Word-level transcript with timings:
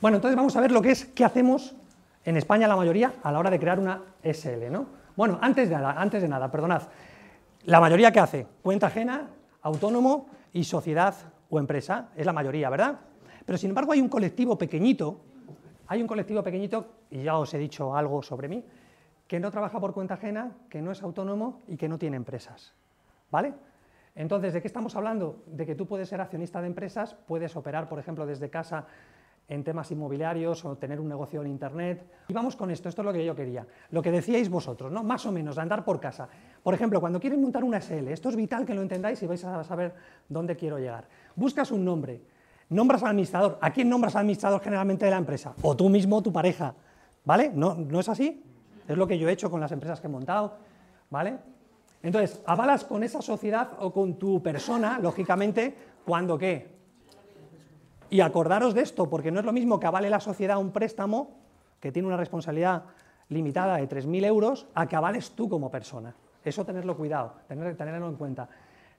Bueno, 0.00 0.16
entonces 0.16 0.34
vamos 0.34 0.56
a 0.56 0.62
ver 0.62 0.72
lo 0.72 0.80
que 0.80 0.92
es, 0.92 1.04
qué 1.04 1.26
hacemos 1.26 1.76
en 2.24 2.38
España 2.38 2.66
la 2.66 2.74
mayoría 2.74 3.12
a 3.22 3.30
la 3.30 3.38
hora 3.38 3.50
de 3.50 3.58
crear 3.58 3.78
una 3.78 4.02
SL, 4.22 4.70
¿no? 4.70 4.86
Bueno, 5.14 5.38
antes 5.42 5.68
de 5.68 5.74
nada, 5.74 6.00
antes 6.00 6.22
de 6.22 6.28
nada, 6.28 6.50
perdonad, 6.50 6.84
la 7.66 7.80
mayoría 7.80 8.10
que 8.10 8.18
hace, 8.18 8.46
cuenta 8.62 8.86
ajena, 8.86 9.28
autónomo 9.60 10.26
y 10.54 10.64
sociedad 10.64 11.14
o 11.50 11.58
empresa, 11.58 12.08
es 12.16 12.24
la 12.24 12.32
mayoría, 12.32 12.70
¿verdad? 12.70 12.98
Pero 13.44 13.58
sin 13.58 13.68
embargo 13.68 13.92
hay 13.92 14.00
un 14.00 14.08
colectivo 14.08 14.56
pequeñito, 14.56 15.20
hay 15.86 16.00
un 16.00 16.08
colectivo 16.08 16.42
pequeñito, 16.42 16.86
y 17.10 17.24
ya 17.24 17.36
os 17.36 17.52
he 17.52 17.58
dicho 17.58 17.94
algo 17.94 18.22
sobre 18.22 18.48
mí, 18.48 18.64
que 19.26 19.38
no 19.38 19.50
trabaja 19.50 19.78
por 19.80 19.92
cuenta 19.92 20.14
ajena, 20.14 20.52
que 20.70 20.80
no 20.80 20.92
es 20.92 21.02
autónomo 21.02 21.60
y 21.68 21.76
que 21.76 21.90
no 21.90 21.98
tiene 21.98 22.16
empresas, 22.16 22.72
¿vale? 23.30 23.52
Entonces, 24.14 24.54
¿de 24.54 24.62
qué 24.62 24.66
estamos 24.66 24.96
hablando? 24.96 25.42
De 25.46 25.66
que 25.66 25.74
tú 25.74 25.86
puedes 25.86 26.08
ser 26.08 26.22
accionista 26.22 26.62
de 26.62 26.68
empresas, 26.68 27.14
puedes 27.26 27.54
operar, 27.54 27.86
por 27.86 27.98
ejemplo, 27.98 28.24
desde 28.24 28.48
casa 28.48 28.86
en 29.50 29.64
temas 29.64 29.90
inmobiliarios 29.90 30.64
o 30.64 30.76
tener 30.76 31.00
un 31.00 31.08
negocio 31.08 31.42
en 31.42 31.48
Internet. 31.48 32.06
Y 32.28 32.32
vamos 32.32 32.54
con 32.54 32.70
esto, 32.70 32.88
esto 32.88 33.02
es 33.02 33.06
lo 33.06 33.12
que 33.12 33.24
yo 33.24 33.34
quería. 33.34 33.66
Lo 33.90 34.00
que 34.00 34.12
decíais 34.12 34.48
vosotros, 34.48 34.92
¿no? 34.92 35.02
Más 35.02 35.26
o 35.26 35.32
menos, 35.32 35.58
andar 35.58 35.84
por 35.84 35.98
casa. 35.98 36.28
Por 36.62 36.72
ejemplo, 36.72 37.00
cuando 37.00 37.18
quieres 37.18 37.36
montar 37.36 37.64
una 37.64 37.80
SL, 37.80 38.08
esto 38.08 38.28
es 38.28 38.36
vital 38.36 38.64
que 38.64 38.74
lo 38.74 38.80
entendáis 38.80 39.20
y 39.22 39.26
vais 39.26 39.44
a 39.44 39.64
saber 39.64 39.92
dónde 40.28 40.54
quiero 40.54 40.78
llegar. 40.78 41.08
Buscas 41.34 41.72
un 41.72 41.84
nombre, 41.84 42.22
nombras 42.68 43.02
al 43.02 43.10
administrador. 43.10 43.58
¿A 43.60 43.72
quién 43.72 43.88
nombras 43.88 44.14
al 44.14 44.20
administrador 44.20 44.60
generalmente 44.60 45.04
de 45.04 45.10
la 45.10 45.18
empresa? 45.18 45.52
O 45.62 45.76
tú 45.76 45.88
mismo, 45.88 46.22
tu 46.22 46.32
pareja. 46.32 46.72
¿Vale? 47.24 47.50
¿No, 47.52 47.74
¿No 47.74 47.98
es 47.98 48.08
así? 48.08 48.44
Es 48.86 48.96
lo 48.96 49.08
que 49.08 49.18
yo 49.18 49.28
he 49.28 49.32
hecho 49.32 49.50
con 49.50 49.60
las 49.60 49.72
empresas 49.72 50.00
que 50.00 50.06
he 50.06 50.10
montado. 50.10 50.58
¿Vale? 51.10 51.38
Entonces, 52.04 52.40
avalas 52.46 52.84
con 52.84 53.02
esa 53.02 53.20
sociedad 53.20 53.72
o 53.80 53.92
con 53.92 54.14
tu 54.14 54.40
persona, 54.40 55.00
lógicamente, 55.00 55.74
cuando 56.04 56.38
qué? 56.38 56.79
Y 58.10 58.20
acordaros 58.20 58.74
de 58.74 58.82
esto, 58.82 59.08
porque 59.08 59.30
no 59.30 59.40
es 59.40 59.46
lo 59.46 59.52
mismo 59.52 59.78
que 59.78 59.86
avale 59.86 60.10
la 60.10 60.20
sociedad 60.20 60.58
un 60.58 60.72
préstamo, 60.72 61.30
que 61.78 61.92
tiene 61.92 62.08
una 62.08 62.16
responsabilidad 62.16 62.82
limitada 63.28 63.76
de 63.76 63.88
3.000 63.88 64.24
euros, 64.26 64.66
a 64.74 64.86
que 64.86 64.96
avales 64.96 65.30
tú 65.30 65.48
como 65.48 65.70
persona. 65.70 66.14
Eso 66.44 66.64
tenerlo 66.64 66.96
cuidado, 66.96 67.34
tener, 67.46 67.76
tenerlo 67.76 68.08
en 68.08 68.16
cuenta. 68.16 68.48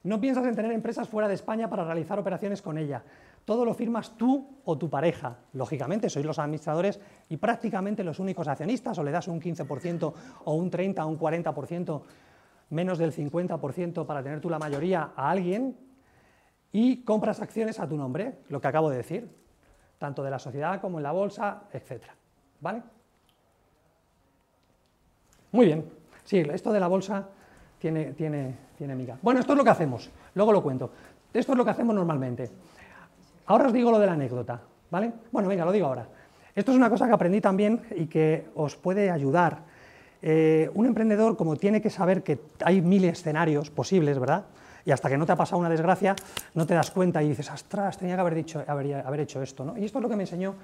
No 0.04 0.20
piensas 0.20 0.46
en 0.46 0.56
tener 0.56 0.72
empresas 0.72 1.08
fuera 1.08 1.28
de 1.28 1.34
España 1.34 1.68
para 1.68 1.84
realizar 1.84 2.18
operaciones 2.18 2.62
con 2.62 2.78
ella. 2.78 3.02
Todo 3.44 3.64
lo 3.64 3.74
firmas 3.74 4.16
tú 4.16 4.46
o 4.64 4.78
tu 4.78 4.88
pareja. 4.88 5.36
Lógicamente, 5.52 6.08
sois 6.08 6.24
los 6.24 6.38
administradores 6.38 6.98
y 7.28 7.36
prácticamente 7.36 8.02
los 8.02 8.18
únicos 8.18 8.48
accionistas, 8.48 8.98
o 8.98 9.04
le 9.04 9.10
das 9.10 9.28
un 9.28 9.40
15% 9.40 10.12
o 10.44 10.54
un 10.54 10.70
30 10.70 11.04
o 11.04 11.08
un 11.08 11.18
40%, 11.18 12.02
menos 12.70 12.98
del 12.98 13.12
50% 13.12 14.06
para 14.06 14.22
tener 14.22 14.40
tú 14.40 14.48
la 14.48 14.58
mayoría 14.58 15.12
a 15.14 15.30
alguien, 15.30 15.76
y 16.72 17.02
compras 17.02 17.40
acciones 17.40 17.78
a 17.78 17.88
tu 17.88 17.96
nombre, 17.96 18.38
lo 18.48 18.60
que 18.60 18.68
acabo 18.68 18.90
de 18.90 18.96
decir, 18.96 19.28
tanto 19.98 20.22
de 20.22 20.30
la 20.30 20.38
sociedad 20.38 20.80
como 20.80 20.98
en 20.98 21.04
la 21.04 21.12
bolsa, 21.12 21.64
etc. 21.72 22.02
¿Vale? 22.60 22.82
Muy 25.52 25.66
bien. 25.66 25.84
Sí, 26.24 26.38
esto 26.38 26.72
de 26.72 26.80
la 26.80 26.88
bolsa 26.88 27.28
tiene, 27.78 28.12
tiene, 28.12 28.56
tiene 28.78 28.94
miga. 28.94 29.18
Bueno, 29.22 29.40
esto 29.40 29.52
es 29.52 29.58
lo 29.58 29.64
que 29.64 29.70
hacemos, 29.70 30.10
luego 30.34 30.52
lo 30.52 30.62
cuento. 30.62 30.90
Esto 31.32 31.52
es 31.52 31.58
lo 31.58 31.64
que 31.64 31.70
hacemos 31.70 31.94
normalmente. 31.94 32.50
Ahora 33.46 33.66
os 33.66 33.72
digo 33.72 33.90
lo 33.90 33.98
de 33.98 34.06
la 34.06 34.12
anécdota, 34.12 34.60
¿vale? 34.90 35.12
Bueno, 35.30 35.48
venga, 35.48 35.64
lo 35.64 35.72
digo 35.72 35.86
ahora. 35.86 36.06
Esto 36.54 36.70
es 36.70 36.76
una 36.76 36.90
cosa 36.90 37.06
que 37.06 37.12
aprendí 37.12 37.40
también 37.40 37.82
y 37.96 38.06
que 38.06 38.46
os 38.54 38.76
puede 38.76 39.10
ayudar. 39.10 39.60
Eh, 40.20 40.70
un 40.74 40.86
emprendedor, 40.86 41.36
como 41.36 41.56
tiene 41.56 41.82
que 41.82 41.90
saber 41.90 42.22
que 42.22 42.38
hay 42.64 42.80
mil 42.80 43.04
escenarios 43.04 43.70
posibles, 43.70 44.18
¿verdad? 44.18 44.44
Y 44.84 44.90
hasta 44.90 45.08
que 45.08 45.16
no 45.16 45.26
te 45.26 45.32
ha 45.32 45.36
pasado 45.36 45.58
una 45.58 45.68
desgracia 45.68 46.14
no 46.54 46.66
te 46.66 46.74
das 46.74 46.90
cuenta 46.90 47.22
y 47.22 47.28
dices, 47.28 47.50
astras, 47.50 47.98
tenía 47.98 48.14
que 48.14 48.20
haber, 48.20 48.34
dicho, 48.34 48.64
haber, 48.66 49.20
hecho 49.20 49.42
esto. 49.42 49.64
¿no? 49.64 49.76
Y 49.76 49.84
esto 49.84 49.98
es 49.98 50.02
lo 50.02 50.08
que 50.08 50.16
me 50.16 50.24
enseñó 50.24 50.54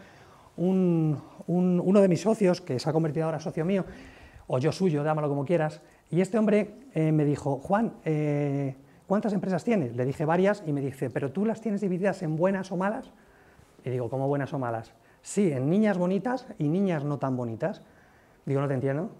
uno 0.57 2.01
de 2.01 2.09
mis 2.09 2.21
socios, 2.21 2.61
que 2.61 2.79
se 2.79 2.91
ha 2.91 2.93
convertido 2.93 3.27
ahora 3.27 3.39
socio 3.39 3.65
mío, 3.65 3.85
o 4.49 4.59
yo 4.59 4.73
suyo, 4.73 5.05
dámelo 5.05 5.29
como 5.29 5.45
quieras, 5.45 5.81
y 6.11 6.21
este 6.21 6.39
hombre 6.39 6.75
eh, 6.95 7.13
me 7.13 7.25
dijo, 7.25 7.59
Juan, 7.59 7.93
eh, 8.05 8.75
¿cuántas 9.07 9.33
empresas 9.35 9.63
tienes? 9.63 9.95
Le 9.95 10.05
dije 10.05 10.25
varias 10.25 10.63
y 10.67 10.73
me 10.73 10.81
dice, 10.81 11.11
¿pero 11.11 11.31
tú 11.31 11.45
las 11.45 11.61
tienes 11.61 11.81
divididas 11.81 12.23
en 12.23 12.37
buenas 12.37 12.73
o 12.73 12.77
malas? 12.77 13.13
Y 13.85 13.91
digo, 13.91 14.09
¿cómo 14.09 14.27
buenas 14.27 14.53
o 14.53 14.59
malas? 14.59 14.93
Sí, 15.23 15.53
en 15.53 15.69
niñas 15.69 15.99
bonitas 15.99 16.47
y 16.59 16.69
niñas 16.69 17.05
no 17.05 17.19
tan 17.19 17.37
bonitas. 17.37 17.83
Digo, 18.47 18.61
no 18.61 18.69
te 18.69 18.75
entiendo. 18.75 19.11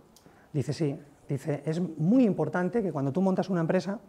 Dice, 0.53 0.73
sí. 0.73 0.99
Dice, 1.29 1.63
es 1.67 1.81
muy 1.81 2.25
importante 2.25 2.83
que 2.83 2.91
cuando 2.91 3.13
tú 3.13 3.21
montas 3.21 3.51
una 3.51 3.61
empresa, 3.61 4.01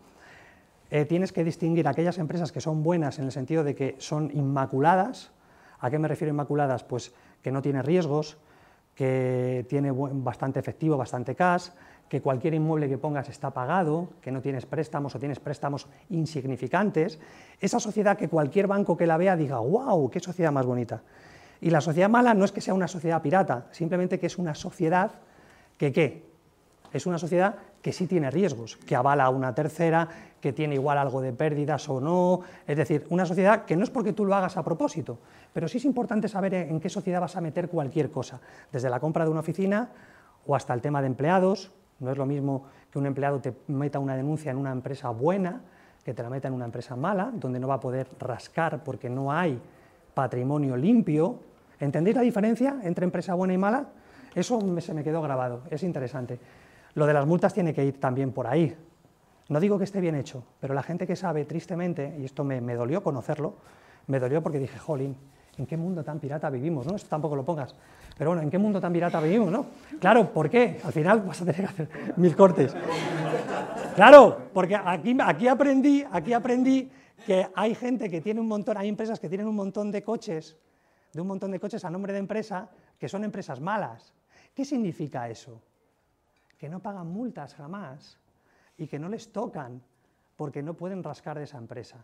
eh, 0.91 1.05
tienes 1.05 1.31
que 1.31 1.43
distinguir 1.43 1.87
aquellas 1.87 2.17
empresas 2.17 2.51
que 2.51 2.61
son 2.61 2.83
buenas 2.83 3.19
en 3.19 3.25
el 3.25 3.31
sentido 3.31 3.63
de 3.63 3.75
que 3.75 3.95
son 3.99 4.31
inmaculadas. 4.33 5.31
¿A 5.79 5.89
qué 5.89 5.99
me 5.99 6.07
refiero 6.07 6.33
inmaculadas? 6.33 6.83
Pues 6.83 7.13
que 7.41 7.51
no 7.51 7.61
tiene 7.61 7.81
riesgos, 7.81 8.37
que 8.95 9.65
tiene 9.69 9.91
bastante 9.91 10.59
efectivo, 10.59 10.97
bastante 10.97 11.35
cash, 11.35 11.69
que 12.09 12.21
cualquier 12.21 12.55
inmueble 12.55 12.89
que 12.89 12.97
pongas 12.97 13.29
está 13.29 13.51
pagado, 13.51 14.09
que 14.19 14.31
no 14.31 14.41
tienes 14.41 14.65
préstamos 14.65 15.15
o 15.15 15.19
tienes 15.19 15.39
préstamos 15.39 15.87
insignificantes. 16.09 17.19
Esa 17.61 17.79
sociedad 17.79 18.17
que 18.17 18.27
cualquier 18.27 18.67
banco 18.67 18.97
que 18.97 19.05
la 19.05 19.17
vea 19.17 19.37
diga, 19.37 19.59
wow, 19.59 20.09
qué 20.09 20.19
sociedad 20.19 20.51
más 20.51 20.65
bonita. 20.65 21.03
Y 21.61 21.69
la 21.69 21.81
sociedad 21.81 22.09
mala 22.09 22.33
no 22.33 22.45
es 22.45 22.51
que 22.51 22.61
sea 22.61 22.73
una 22.73 22.87
sociedad 22.87 23.21
pirata, 23.21 23.67
simplemente 23.71 24.19
que 24.19 24.25
es 24.25 24.37
una 24.37 24.55
sociedad 24.55 25.11
que, 25.77 25.93
¿qué? 25.93 26.28
Es 26.91 27.05
una 27.05 27.17
sociedad 27.17 27.55
que 27.81 27.93
sí 27.93 28.07
tiene 28.07 28.31
riesgos, 28.31 28.77
que 28.77 28.95
avala 28.95 29.25
a 29.25 29.29
una 29.29 29.53
tercera, 29.53 30.07
que 30.41 30.53
tiene 30.53 30.75
igual 30.75 30.97
algo 30.97 31.21
de 31.21 31.33
pérdidas 31.33 31.87
o 31.89 32.01
no. 32.01 32.41
Es 32.67 32.77
decir, 32.77 33.05
una 33.09 33.25
sociedad 33.25 33.65
que 33.65 33.75
no 33.75 33.83
es 33.83 33.89
porque 33.89 34.13
tú 34.13 34.25
lo 34.25 34.35
hagas 34.35 34.57
a 34.57 34.63
propósito, 34.63 35.19
pero 35.53 35.67
sí 35.67 35.77
es 35.77 35.85
importante 35.85 36.27
saber 36.27 36.53
en 36.53 36.79
qué 36.79 36.89
sociedad 36.89 37.21
vas 37.21 37.35
a 37.35 37.41
meter 37.41 37.69
cualquier 37.69 38.09
cosa, 38.09 38.39
desde 38.71 38.89
la 38.89 38.99
compra 38.99 39.25
de 39.25 39.31
una 39.31 39.41
oficina 39.41 39.89
o 40.45 40.55
hasta 40.55 40.73
el 40.73 40.81
tema 40.81 41.01
de 41.01 41.07
empleados. 41.07 41.71
No 41.99 42.11
es 42.11 42.17
lo 42.17 42.25
mismo 42.25 42.65
que 42.91 42.97
un 42.97 43.05
empleado 43.05 43.39
te 43.39 43.53
meta 43.67 43.99
una 43.99 44.15
denuncia 44.15 44.51
en 44.51 44.57
una 44.57 44.71
empresa 44.71 45.09
buena 45.09 45.61
que 46.03 46.13
te 46.13 46.23
la 46.23 46.29
meta 46.29 46.47
en 46.47 46.53
una 46.53 46.65
empresa 46.65 46.95
mala, 46.95 47.29
donde 47.33 47.59
no 47.59 47.67
va 47.67 47.75
a 47.75 47.79
poder 47.79 48.07
rascar 48.19 48.83
porque 48.83 49.09
no 49.09 49.31
hay 49.31 49.59
patrimonio 50.13 50.75
limpio. 50.75 51.39
¿Entendéis 51.79 52.15
la 52.15 52.21
diferencia 52.21 52.79
entre 52.83 53.03
empresa 53.03 53.33
buena 53.33 53.53
y 53.53 53.57
mala? 53.57 53.85
Eso 54.33 54.59
se 54.79 54.93
me 54.93 55.03
quedó 55.03 55.21
grabado, 55.21 55.61
es 55.69 55.83
interesante. 55.83 56.39
Lo 56.95 57.05
de 57.05 57.13
las 57.13 57.25
multas 57.25 57.53
tiene 57.53 57.73
que 57.73 57.85
ir 57.85 57.99
también 57.99 58.31
por 58.31 58.47
ahí. 58.47 58.75
No 59.49 59.59
digo 59.59 59.77
que 59.77 59.83
esté 59.83 59.99
bien 59.99 60.15
hecho, 60.15 60.43
pero 60.59 60.73
la 60.73 60.83
gente 60.83 61.07
que 61.07 61.15
sabe, 61.15 61.45
tristemente, 61.45 62.15
y 62.19 62.25
esto 62.25 62.43
me, 62.43 62.61
dolió 62.75 63.01
conocerlo, 63.01 63.55
me 64.07 64.19
dolió 64.19 64.43
porque 64.43 64.59
dije, 64.59 64.77
jolín, 64.77 65.17
¿en 65.57 65.65
qué 65.65 65.75
mundo 65.75 66.03
tan 66.03 66.19
pirata 66.19 66.51
vivimos? 66.51 66.85
¿no? 66.85 66.95
Esto 66.95 67.09
tampoco 67.09 67.35
lo 67.35 67.43
pongas. 67.43 67.75
Pero 68.15 68.29
bueno, 68.29 68.43
¿en 68.43 68.51
qué 68.51 68.59
mundo 68.59 68.79
tan 68.79 68.93
pirata 68.93 69.19
vivimos? 69.19 69.51
¿no? 69.51 69.65
Claro, 69.99 70.31
¿por 70.31 70.49
qué? 70.49 70.79
Al 70.83 70.93
final 70.93 71.21
vas 71.27 71.41
a 71.41 71.45
tener 71.45 71.61
que 71.61 71.67
hacer 71.67 71.89
mil 72.17 72.35
cortes. 72.35 72.75
Claro, 73.95 74.37
porque 74.53 74.75
aquí, 74.75 75.17
aquí, 75.19 75.47
aprendí, 75.47 76.05
aquí 76.11 76.33
aprendí 76.33 76.91
que 77.25 77.47
hay 77.55 77.73
gente 77.73 78.09
que 78.09 78.21
tiene 78.21 78.39
un 78.39 78.47
montón, 78.47 78.77
hay 78.77 78.87
empresas 78.87 79.19
que 79.19 79.29
tienen 79.29 79.47
un 79.47 79.55
montón 79.55 79.91
de 79.91 80.03
coches, 80.03 80.57
de 81.11 81.21
un 81.21 81.27
montón 81.27 81.51
de 81.51 81.59
coches 81.59 81.83
a 81.85 81.89
nombre 81.89 82.13
de 82.13 82.19
empresa, 82.19 82.69
que 82.99 83.09
son 83.09 83.23
empresas 83.23 83.59
malas. 83.59 84.13
¿Qué 84.53 84.63
significa 84.63 85.27
eso? 85.27 85.59
Que 86.59 86.69
no 86.69 86.81
pagan 86.81 87.07
multas 87.07 87.55
jamás 87.55 88.19
y 88.77 88.85
que 88.87 88.99
no 88.99 89.09
les 89.09 89.31
tocan 89.31 89.81
porque 90.35 90.61
no 90.61 90.73
pueden 90.73 91.03
rascar 91.03 91.37
de 91.37 91.45
esa 91.45 91.57
empresa. 91.57 91.97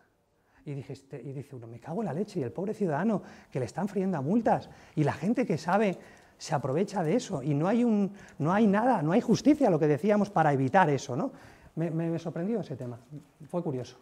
Y, 0.66 0.74
dije, 0.74 0.94
este, 0.94 1.22
y 1.22 1.32
dice 1.34 1.56
uno, 1.56 1.68
me 1.68 1.80
cago 1.80 2.02
en 2.02 2.08
la 2.08 2.14
leche, 2.14 2.40
y 2.40 2.44
el 2.44 2.52
pobre 2.52 2.74
ciudadano 2.74 3.22
que 3.52 3.60
le 3.60 3.66
están 3.66 3.88
friendo 3.88 4.18
a 4.18 4.22
multas, 4.22 4.70
y 4.96 5.04
la 5.04 5.14
gente 5.14 5.46
que 5.46 5.58
sabe 5.58 5.98
se 6.38 6.56
aprovecha 6.56 7.04
de 7.04 7.16
eso, 7.16 7.44
y 7.44 7.54
no 7.54 7.68
hay, 7.68 7.84
un, 7.84 8.12
no 8.40 8.52
hay 8.52 8.66
nada, 8.66 9.02
no 9.02 9.12
hay 9.12 9.22
justicia, 9.22 9.70
lo 9.70 9.78
que 9.78 9.88
decíamos, 9.88 10.32
para 10.32 10.52
evitar 10.52 10.90
eso. 10.90 11.16
¿no? 11.16 11.32
Me, 11.76 11.92
me 11.92 12.18
sorprendió 12.18 12.62
ese 12.62 12.76
tema, 12.76 12.98
fue 13.48 13.62
curioso. 13.62 13.98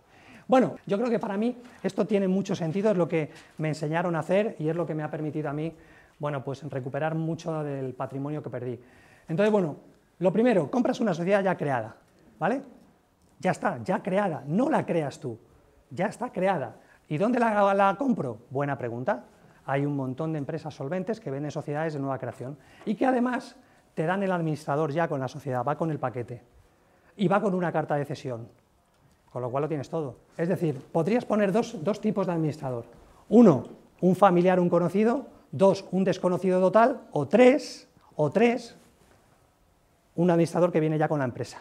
Bueno, 0.48 0.76
yo 0.86 0.98
creo 0.98 1.10
que 1.10 1.20
para 1.20 1.38
mí 1.38 1.58
esto 1.82 2.06
tiene 2.06 2.28
mucho 2.28 2.56
sentido, 2.56 2.92
es 2.92 2.98
lo 2.98 3.08
que 3.08 3.30
me 3.58 3.70
enseñaron 3.70 4.16
a 4.16 4.20
hacer 4.20 4.56
y 4.60 4.70
es 4.70 4.76
lo 4.76 4.86
que 4.86 4.96
me 4.96 5.04
ha 5.04 5.12
permitido 5.12 5.50
a 5.50 5.54
mí, 5.54 5.74
bueno, 6.20 6.44
pues 6.44 6.64
recuperar 6.64 7.16
mucho 7.16 7.64
del 7.64 7.94
patrimonio 7.94 8.42
que 8.42 8.50
perdí. 8.50 8.80
Entonces, 9.28 9.52
bueno, 9.52 9.78
lo 10.24 10.32
primero, 10.32 10.72
compras 10.72 11.02
una 11.02 11.14
sociedad 11.14 11.44
ya 11.44 11.58
creada, 11.58 11.98
¿vale? 12.40 12.62
Ya 13.40 13.52
está, 13.52 13.84
ya 13.84 14.02
creada, 14.02 14.44
no 14.48 14.70
la 14.70 14.86
creas 14.86 15.20
tú, 15.20 15.38
ya 15.90 16.06
está 16.06 16.32
creada. 16.32 16.78
¿Y 17.10 17.18
dónde 17.18 17.40
la, 17.40 17.96
compro? 18.00 18.38
Buena 18.50 18.78
pregunta. 18.78 19.26
Hay 19.66 19.86
un 19.86 19.98
montón 19.98 20.32
de 20.32 20.40
empresas 20.40 20.74
solventes 20.74 21.20
que 21.20 21.30
venden 21.30 21.52
sociedades 21.52 21.94
de 21.94 22.00
nueva 22.00 22.18
creación 22.20 22.58
y 22.86 22.96
que 22.96 23.06
además 23.06 23.58
te 23.94 24.06
dan 24.06 24.24
el 24.24 24.32
administrador 24.32 24.94
ya 24.94 25.10
con 25.10 25.20
la 25.20 25.28
sociedad, 25.28 25.64
va 25.66 25.78
con 25.78 25.92
el 25.92 26.00
paquete 26.00 26.42
y 27.18 27.28
va 27.28 27.42
con 27.42 27.54
una 27.54 27.74
carta 27.74 27.96
de 27.96 28.06
cesión, 28.06 28.48
con 29.30 29.42
lo 29.42 29.52
cual 29.52 29.64
lo 29.64 29.68
tienes 29.68 29.90
todo. 29.90 30.16
Es 30.38 30.48
decir, 30.48 30.80
podrías 30.92 31.26
poner 31.26 31.52
dos, 31.52 31.84
dos 31.84 32.00
tipos 32.00 32.28
de 32.28 32.34
administrador. 32.34 32.86
Uno, 33.28 33.68
un 34.00 34.16
familiar, 34.16 34.60
un 34.60 34.70
conocido. 34.70 35.28
Dos, 35.52 35.86
un 35.92 36.06
desconocido 36.06 36.62
total. 36.62 37.02
O 37.12 37.28
tres, 37.28 37.90
o 38.16 38.32
tres, 38.32 38.78
un 40.16 40.30
administrador 40.30 40.72
que 40.72 40.80
viene 40.80 40.98
ya 40.98 41.08
con 41.08 41.20
la 41.20 41.26
empresa. 41.26 41.60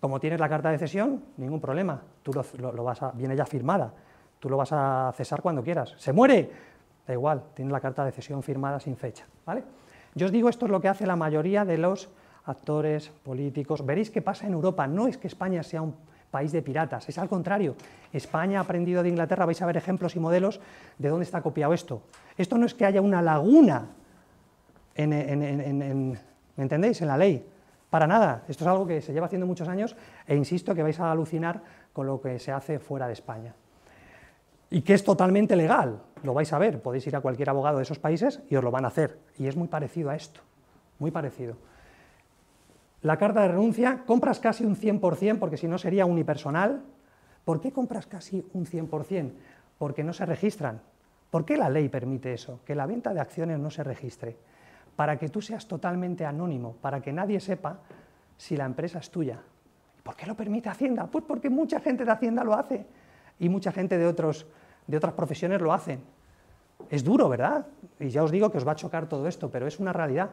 Como 0.00 0.18
tienes 0.18 0.40
la 0.40 0.48
carta 0.48 0.70
de 0.70 0.78
cesión, 0.78 1.22
ningún 1.36 1.60
problema, 1.60 2.00
tú 2.22 2.32
lo, 2.32 2.84
vas 2.84 3.02
a, 3.02 3.10
viene 3.12 3.36
ya 3.36 3.44
firmada, 3.44 3.92
tú 4.38 4.48
lo 4.48 4.56
vas 4.56 4.72
a 4.72 5.12
cesar 5.14 5.42
cuando 5.42 5.62
quieras. 5.62 5.94
¿Se 5.98 6.12
muere? 6.12 6.50
Da 7.06 7.12
igual, 7.12 7.42
tiene 7.54 7.70
la 7.70 7.80
carta 7.80 8.04
de 8.04 8.12
cesión 8.12 8.42
firmada 8.42 8.80
sin 8.80 8.96
fecha. 8.96 9.26
¿vale? 9.44 9.62
Yo 10.14 10.26
os 10.26 10.32
digo, 10.32 10.48
esto 10.48 10.66
es 10.66 10.72
lo 10.72 10.80
que 10.80 10.88
hace 10.88 11.06
la 11.06 11.16
mayoría 11.16 11.64
de 11.64 11.76
los 11.76 12.08
actores 12.44 13.10
políticos. 13.22 13.84
Veréis 13.84 14.10
qué 14.10 14.22
pasa 14.22 14.46
en 14.46 14.54
Europa. 14.54 14.86
No 14.86 15.06
es 15.06 15.18
que 15.18 15.26
España 15.26 15.62
sea 15.62 15.82
un 15.82 15.94
país 16.30 16.52
de 16.52 16.62
piratas, 16.62 17.08
es 17.08 17.18
al 17.18 17.28
contrario. 17.28 17.74
España 18.12 18.58
ha 18.58 18.62
aprendido 18.62 19.02
de 19.02 19.08
Inglaterra, 19.08 19.46
vais 19.46 19.60
a 19.60 19.66
ver 19.66 19.76
ejemplos 19.76 20.16
y 20.16 20.20
modelos 20.20 20.60
de 20.98 21.08
dónde 21.08 21.24
está 21.24 21.42
copiado 21.42 21.74
esto. 21.74 22.02
Esto 22.36 22.56
no 22.56 22.66
es 22.66 22.74
que 22.74 22.86
haya 22.86 23.00
una 23.00 23.20
laguna 23.20 23.88
en, 24.94 26.18
¿me 26.60 26.64
entendéis?, 26.64 27.00
en 27.00 27.08
la 27.08 27.16
ley. 27.16 27.42
Para 27.88 28.06
nada, 28.06 28.44
esto 28.46 28.64
es 28.64 28.68
algo 28.68 28.86
que 28.86 29.00
se 29.00 29.14
lleva 29.14 29.26
haciendo 29.26 29.46
muchos 29.46 29.66
años 29.66 29.96
e 30.26 30.36
insisto 30.36 30.74
que 30.74 30.82
vais 30.82 31.00
a 31.00 31.10
alucinar 31.10 31.62
con 31.94 32.06
lo 32.06 32.20
que 32.20 32.38
se 32.38 32.52
hace 32.52 32.78
fuera 32.78 33.06
de 33.06 33.14
España. 33.14 33.54
Y 34.68 34.82
que 34.82 34.92
es 34.92 35.02
totalmente 35.02 35.56
legal, 35.56 36.02
lo 36.22 36.34
vais 36.34 36.52
a 36.52 36.58
ver, 36.58 36.82
podéis 36.82 37.06
ir 37.06 37.16
a 37.16 37.22
cualquier 37.22 37.48
abogado 37.48 37.78
de 37.78 37.84
esos 37.84 37.98
países 37.98 38.42
y 38.50 38.56
os 38.56 38.62
lo 38.62 38.70
van 38.70 38.84
a 38.84 38.88
hacer. 38.88 39.18
Y 39.38 39.46
es 39.46 39.56
muy 39.56 39.68
parecido 39.68 40.10
a 40.10 40.16
esto, 40.16 40.42
muy 40.98 41.10
parecido. 41.10 41.56
La 43.00 43.16
carta 43.16 43.40
de 43.40 43.48
renuncia, 43.48 44.02
compras 44.04 44.38
casi 44.38 44.66
un 44.66 44.76
100%, 44.76 45.38
porque 45.38 45.56
si 45.56 45.66
no 45.66 45.78
sería 45.78 46.04
unipersonal. 46.04 46.82
¿Por 47.46 47.62
qué 47.62 47.72
compras 47.72 48.06
casi 48.06 48.46
un 48.52 48.66
100%? 48.66 49.32
Porque 49.78 50.04
no 50.04 50.12
se 50.12 50.26
registran. 50.26 50.82
¿Por 51.30 51.46
qué 51.46 51.56
la 51.56 51.70
ley 51.70 51.88
permite 51.88 52.34
eso? 52.34 52.60
Que 52.66 52.74
la 52.74 52.84
venta 52.84 53.14
de 53.14 53.20
acciones 53.20 53.58
no 53.58 53.70
se 53.70 53.82
registre. 53.82 54.36
Para 55.00 55.16
que 55.16 55.30
tú 55.30 55.40
seas 55.40 55.66
totalmente 55.66 56.26
anónimo, 56.26 56.74
para 56.74 57.00
que 57.00 57.10
nadie 57.10 57.40
sepa 57.40 57.78
si 58.36 58.54
la 58.54 58.66
empresa 58.66 58.98
es 58.98 59.10
tuya. 59.10 59.40
¿Por 60.02 60.14
qué 60.14 60.26
lo 60.26 60.36
permite 60.36 60.68
Hacienda? 60.68 61.06
Pues 61.06 61.24
porque 61.26 61.48
mucha 61.48 61.80
gente 61.80 62.04
de 62.04 62.10
Hacienda 62.10 62.44
lo 62.44 62.52
hace 62.52 62.84
y 63.38 63.48
mucha 63.48 63.72
gente 63.72 63.96
de, 63.96 64.06
otros, 64.06 64.44
de 64.86 64.98
otras 64.98 65.14
profesiones 65.14 65.62
lo 65.62 65.72
hacen. 65.72 66.00
Es 66.90 67.02
duro, 67.02 67.30
¿verdad? 67.30 67.66
Y 67.98 68.10
ya 68.10 68.22
os 68.22 68.30
digo 68.30 68.52
que 68.52 68.58
os 68.58 68.68
va 68.68 68.72
a 68.72 68.76
chocar 68.76 69.08
todo 69.08 69.26
esto, 69.26 69.50
pero 69.50 69.66
es 69.66 69.80
una 69.80 69.94
realidad. 69.94 70.32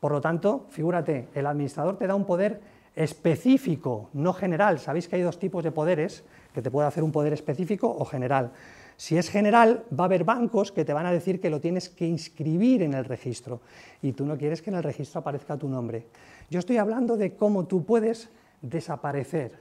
Por 0.00 0.10
lo 0.10 0.20
tanto, 0.20 0.66
figúrate, 0.70 1.28
el 1.32 1.46
administrador 1.46 1.96
te 1.96 2.08
da 2.08 2.16
un 2.16 2.24
poder 2.24 2.62
específico, 2.96 4.10
no 4.12 4.32
general. 4.32 4.78
Sabéis 4.78 5.08
que 5.08 5.16
hay 5.16 5.22
dos 5.22 5.38
tipos 5.38 5.64
de 5.64 5.72
poderes, 5.72 6.24
que 6.52 6.62
te 6.62 6.70
puede 6.70 6.86
hacer 6.86 7.02
un 7.02 7.12
poder 7.12 7.32
específico 7.32 7.88
o 7.88 8.04
general. 8.04 8.52
Si 8.96 9.16
es 9.16 9.28
general, 9.28 9.84
va 9.98 10.04
a 10.04 10.06
haber 10.06 10.24
bancos 10.24 10.70
que 10.70 10.84
te 10.84 10.92
van 10.92 11.06
a 11.06 11.12
decir 11.12 11.40
que 11.40 11.50
lo 11.50 11.60
tienes 11.60 11.88
que 11.88 12.06
inscribir 12.06 12.82
en 12.82 12.94
el 12.94 13.04
registro 13.04 13.60
y 14.02 14.12
tú 14.12 14.24
no 14.24 14.38
quieres 14.38 14.62
que 14.62 14.70
en 14.70 14.76
el 14.76 14.84
registro 14.84 15.20
aparezca 15.20 15.56
tu 15.56 15.68
nombre. 15.68 16.06
Yo 16.48 16.60
estoy 16.60 16.76
hablando 16.76 17.16
de 17.16 17.34
cómo 17.34 17.66
tú 17.66 17.84
puedes 17.84 18.30
desaparecer, 18.62 19.58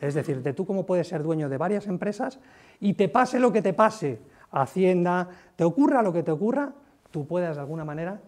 es 0.00 0.14
decir, 0.14 0.42
de 0.42 0.52
tú 0.52 0.66
cómo 0.66 0.86
puedes 0.86 1.08
ser 1.08 1.22
dueño 1.22 1.48
de 1.48 1.56
varias 1.56 1.88
empresas 1.88 2.38
y 2.78 2.94
te 2.94 3.08
pase 3.08 3.40
lo 3.40 3.52
que 3.52 3.62
te 3.62 3.72
pase, 3.72 4.18
Hacienda, 4.52 5.28
te 5.54 5.62
ocurra 5.62 6.02
lo 6.02 6.12
que 6.12 6.22
te 6.22 6.32
ocurra, 6.32 6.72
tú 7.10 7.26
puedas 7.26 7.56
de 7.56 7.62
alguna 7.62 7.84
manera 7.84 8.20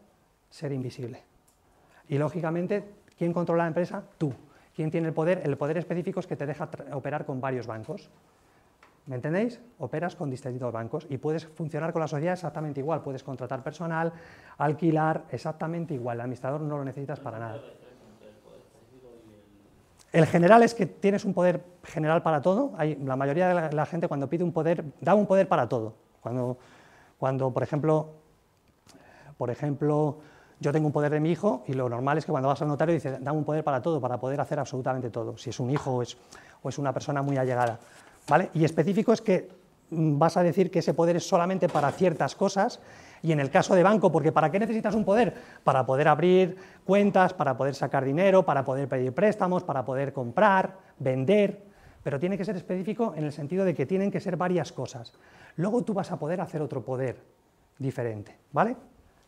ser 0.50 0.72
invisible. 0.72 1.22
Y 2.08 2.18
lógicamente, 2.18 2.84
¿quién 3.22 3.32
controla 3.32 3.62
la 3.62 3.68
empresa? 3.68 4.02
Tú. 4.18 4.34
¿Quién 4.74 4.90
tiene 4.90 5.06
el 5.06 5.14
poder? 5.14 5.42
El 5.44 5.56
poder 5.56 5.78
específico 5.78 6.18
es 6.18 6.26
que 6.26 6.34
te 6.34 6.44
deja 6.44 6.68
operar 6.90 7.24
con 7.24 7.40
varios 7.40 7.68
bancos. 7.68 8.10
¿Me 9.06 9.14
entendéis? 9.14 9.60
Operas 9.78 10.16
con 10.16 10.28
distintos 10.28 10.72
bancos 10.72 11.06
y 11.08 11.18
puedes 11.18 11.46
funcionar 11.46 11.92
con 11.92 12.00
la 12.00 12.08
sociedad 12.08 12.32
exactamente 12.32 12.80
igual. 12.80 13.00
Puedes 13.00 13.22
contratar 13.22 13.62
personal, 13.62 14.12
alquilar, 14.58 15.22
exactamente 15.30 15.94
igual. 15.94 16.16
El 16.16 16.22
administrador 16.22 16.62
no 16.62 16.78
lo 16.78 16.84
necesitas 16.84 17.20
para 17.20 17.38
nada. 17.38 17.60
El 20.10 20.26
general 20.26 20.64
es 20.64 20.74
que 20.74 20.86
tienes 20.86 21.24
un 21.24 21.32
poder 21.32 21.62
general 21.84 22.24
para 22.24 22.42
todo. 22.42 22.72
Hay, 22.76 22.96
la 22.96 23.14
mayoría 23.14 23.54
de 23.54 23.72
la, 23.72 23.86
gente 23.86 24.08
cuando 24.08 24.28
pide 24.28 24.42
un 24.42 24.52
poder, 24.52 24.84
da 25.00 25.14
un 25.14 25.28
poder 25.28 25.46
para 25.46 25.68
todo. 25.68 25.94
Cuando, 26.20 26.58
cuando 27.18 27.52
por 27.52 27.62
ejemplo, 27.62 28.14
por 29.38 29.48
ejemplo, 29.48 30.18
yo 30.62 30.72
tengo 30.72 30.86
un 30.86 30.92
poder 30.92 31.12
de 31.12 31.20
mi 31.20 31.30
hijo 31.30 31.64
y 31.66 31.74
lo 31.74 31.88
normal 31.88 32.18
es 32.18 32.24
que 32.24 32.30
cuando 32.30 32.48
vas 32.48 32.62
al 32.62 32.68
notario 32.68 32.94
dice, 32.94 33.18
dame 33.20 33.38
un 33.38 33.44
poder 33.44 33.64
para 33.64 33.82
todo, 33.82 34.00
para 34.00 34.18
poder 34.18 34.40
hacer 34.40 34.58
absolutamente 34.58 35.10
todo, 35.10 35.36
si 35.36 35.50
es 35.50 35.60
un 35.60 35.70
hijo 35.70 35.90
o 35.90 36.02
es, 36.02 36.16
o 36.62 36.68
es 36.68 36.78
una 36.78 36.92
persona 36.92 37.20
muy 37.20 37.36
allegada. 37.36 37.78
¿vale? 38.28 38.50
Y 38.54 38.64
específico 38.64 39.12
es 39.12 39.20
que 39.20 39.50
mm, 39.90 40.18
vas 40.18 40.36
a 40.36 40.42
decir 40.42 40.70
que 40.70 40.78
ese 40.78 40.94
poder 40.94 41.16
es 41.16 41.28
solamente 41.28 41.68
para 41.68 41.90
ciertas 41.90 42.36
cosas 42.36 42.80
y 43.22 43.32
en 43.32 43.40
el 43.40 43.50
caso 43.50 43.74
de 43.74 43.82
banco, 43.82 44.10
porque 44.10 44.30
¿para 44.30 44.50
qué 44.50 44.60
necesitas 44.60 44.94
un 44.94 45.04
poder? 45.04 45.34
Para 45.64 45.84
poder 45.84 46.08
abrir 46.08 46.56
cuentas, 46.84 47.34
para 47.34 47.56
poder 47.56 47.74
sacar 47.74 48.04
dinero, 48.04 48.44
para 48.44 48.64
poder 48.64 48.88
pedir 48.88 49.12
préstamos, 49.12 49.64
para 49.64 49.84
poder 49.84 50.12
comprar, 50.12 50.78
vender, 50.98 51.60
pero 52.02 52.18
tiene 52.18 52.38
que 52.38 52.44
ser 52.44 52.56
específico 52.56 53.14
en 53.16 53.24
el 53.24 53.32
sentido 53.32 53.64
de 53.64 53.74
que 53.74 53.86
tienen 53.86 54.10
que 54.10 54.20
ser 54.20 54.36
varias 54.36 54.72
cosas. 54.72 55.12
Luego 55.56 55.82
tú 55.82 55.92
vas 55.92 56.10
a 56.12 56.18
poder 56.18 56.40
hacer 56.40 56.62
otro 56.62 56.84
poder 56.84 57.16
diferente, 57.78 58.36
¿vale? 58.52 58.76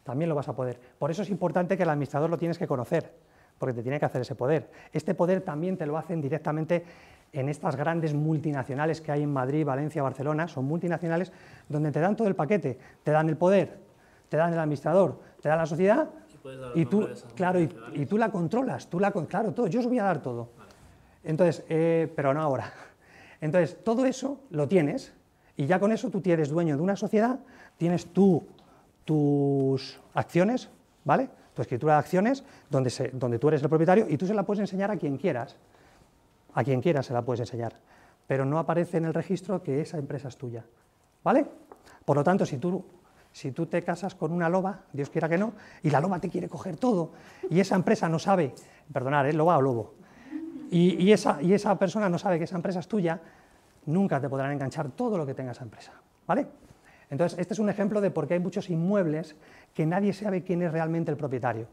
También 0.04 0.28
lo 0.28 0.34
vas 0.34 0.48
a 0.48 0.54
poder. 0.54 0.78
Por 0.98 1.10
eso 1.10 1.22
es 1.22 1.30
importante 1.30 1.76
que 1.76 1.82
el 1.82 1.88
administrador 1.88 2.30
lo 2.30 2.38
tienes 2.38 2.58
que 2.58 2.66
conocer, 2.66 3.12
porque 3.58 3.74
te 3.74 3.82
tiene 3.82 3.98
que 3.98 4.04
hacer 4.04 4.20
ese 4.20 4.34
poder. 4.34 4.70
Este 4.92 5.14
poder 5.14 5.40
también 5.40 5.76
te 5.76 5.86
lo 5.86 5.98
hacen 5.98 6.20
directamente 6.20 6.84
en 7.32 7.48
estas 7.48 7.74
grandes 7.74 8.14
multinacionales 8.14 9.00
que 9.00 9.10
hay 9.10 9.22
en 9.22 9.32
Madrid, 9.32 9.64
Valencia, 9.64 10.02
Barcelona, 10.02 10.46
son 10.46 10.66
multinacionales 10.66 11.32
donde 11.68 11.90
te 11.90 12.00
dan 12.00 12.16
todo 12.16 12.28
el 12.28 12.36
paquete, 12.36 12.78
te 13.02 13.10
dan 13.10 13.28
el 13.28 13.36
poder, 13.36 13.78
te 14.28 14.36
dan 14.36 14.52
el 14.52 14.58
administrador, 14.58 15.20
te 15.40 15.48
dan 15.48 15.58
la 15.58 15.66
sociedad 15.66 16.10
y, 16.74 16.84
tú, 16.84 17.08
claro, 17.34 17.58
y, 17.60 18.06
tú 18.06 18.18
la 18.18 18.30
controlas, 18.30 18.88
tú 18.88 19.00
la, 19.00 19.10
claro, 19.10 19.52
todo, 19.52 19.66
yo 19.66 19.80
os 19.80 19.86
voy 19.86 19.98
a 19.98 20.04
dar 20.04 20.22
todo. 20.22 20.50
Entonces, 21.24 21.64
eh, 21.68 22.12
pero 22.14 22.34
no 22.34 22.42
ahora. 22.42 22.70
Entonces, 23.40 23.82
todo 23.82 24.04
eso 24.04 24.40
lo 24.50 24.68
tienes 24.68 25.14
y 25.56 25.66
ya 25.66 25.80
con 25.80 25.90
eso 25.90 26.10
tú 26.10 26.20
tienes 26.20 26.50
dueño 26.50 26.76
de 26.76 26.82
una 26.82 26.96
sociedad, 26.96 27.40
tienes 27.78 28.06
tú 28.06 28.46
tus 29.04 30.00
acciones, 30.14 30.68
¿vale? 31.04 31.28
Tu 31.54 31.62
escritura 31.62 31.94
de 31.94 31.98
acciones, 32.00 32.44
donde, 32.68 33.38
tú 33.38 33.48
eres 33.48 33.62
el 33.62 33.68
propietario 33.68 34.06
y 34.08 34.16
tú 34.16 34.26
se 34.26 34.34
la 34.34 34.42
puedes 34.42 34.60
enseñar 34.60 34.90
a 34.90 34.96
quien 34.96 35.16
quieras. 35.16 35.56
A 36.54 36.64
quien 36.64 36.80
quieras 36.80 37.06
se 37.06 37.12
la 37.12 37.22
puedes 37.22 37.40
enseñar, 37.40 37.74
pero 38.26 38.44
no 38.44 38.58
aparece 38.58 38.98
en 38.98 39.06
el 39.06 39.14
registro 39.14 39.62
que 39.62 39.80
esa 39.80 39.98
empresa 39.98 40.28
es 40.28 40.36
tuya. 40.36 40.64
¿Vale? 41.22 41.46
Por 42.04 42.16
lo 42.16 42.24
tanto, 42.24 42.46
si 42.46 42.58
tú, 42.58 42.84
si 43.32 43.52
tú 43.52 43.66
te 43.66 43.82
casas 43.82 44.14
con 44.14 44.32
una 44.32 44.48
loba, 44.48 44.82
Dios 44.92 45.10
quiera 45.10 45.28
que 45.28 45.38
no, 45.38 45.54
y 45.82 45.90
la 45.90 46.00
loba 46.00 46.20
te 46.20 46.28
quiere 46.28 46.48
coger 46.48 46.76
todo, 46.76 47.12
y 47.50 47.60
esa 47.60 47.74
empresa 47.74 48.08
no 48.08 48.18
sabe, 48.18 48.54
perdonad, 48.92 49.28
¿eh? 49.28 49.32
loba 49.32 49.56
o 49.58 49.62
lobo, 49.62 49.94
y, 50.70 51.12
esa, 51.12 51.40
y 51.40 51.52
esa 51.52 51.78
persona 51.78 52.08
no 52.08 52.18
sabe 52.18 52.38
que 52.38 52.44
esa 52.44 52.56
empresa 52.56 52.80
es 52.80 52.88
tuya, 52.88 53.20
nunca 53.86 54.20
te 54.20 54.28
podrán 54.28 54.52
enganchar 54.52 54.90
todo 54.90 55.16
lo 55.16 55.24
que 55.24 55.34
tenga 55.34 55.52
esa 55.52 55.62
empresa. 55.62 55.92
¿Vale? 56.26 56.48
Entonces, 57.10 57.38
este 57.38 57.54
es 57.54 57.60
un 57.60 57.68
ejemplo 57.68 58.00
de 58.00 58.10
por 58.10 58.26
qué 58.26 58.34
hay 58.34 58.40
muchos 58.40 58.70
inmuebles 58.70 59.36
que 59.74 59.86
nadie 59.86 60.12
sabe 60.12 60.42
quién 60.42 60.62
es 60.62 60.72
realmente 60.72 61.10
el 61.10 61.16
propietario. 61.16 61.66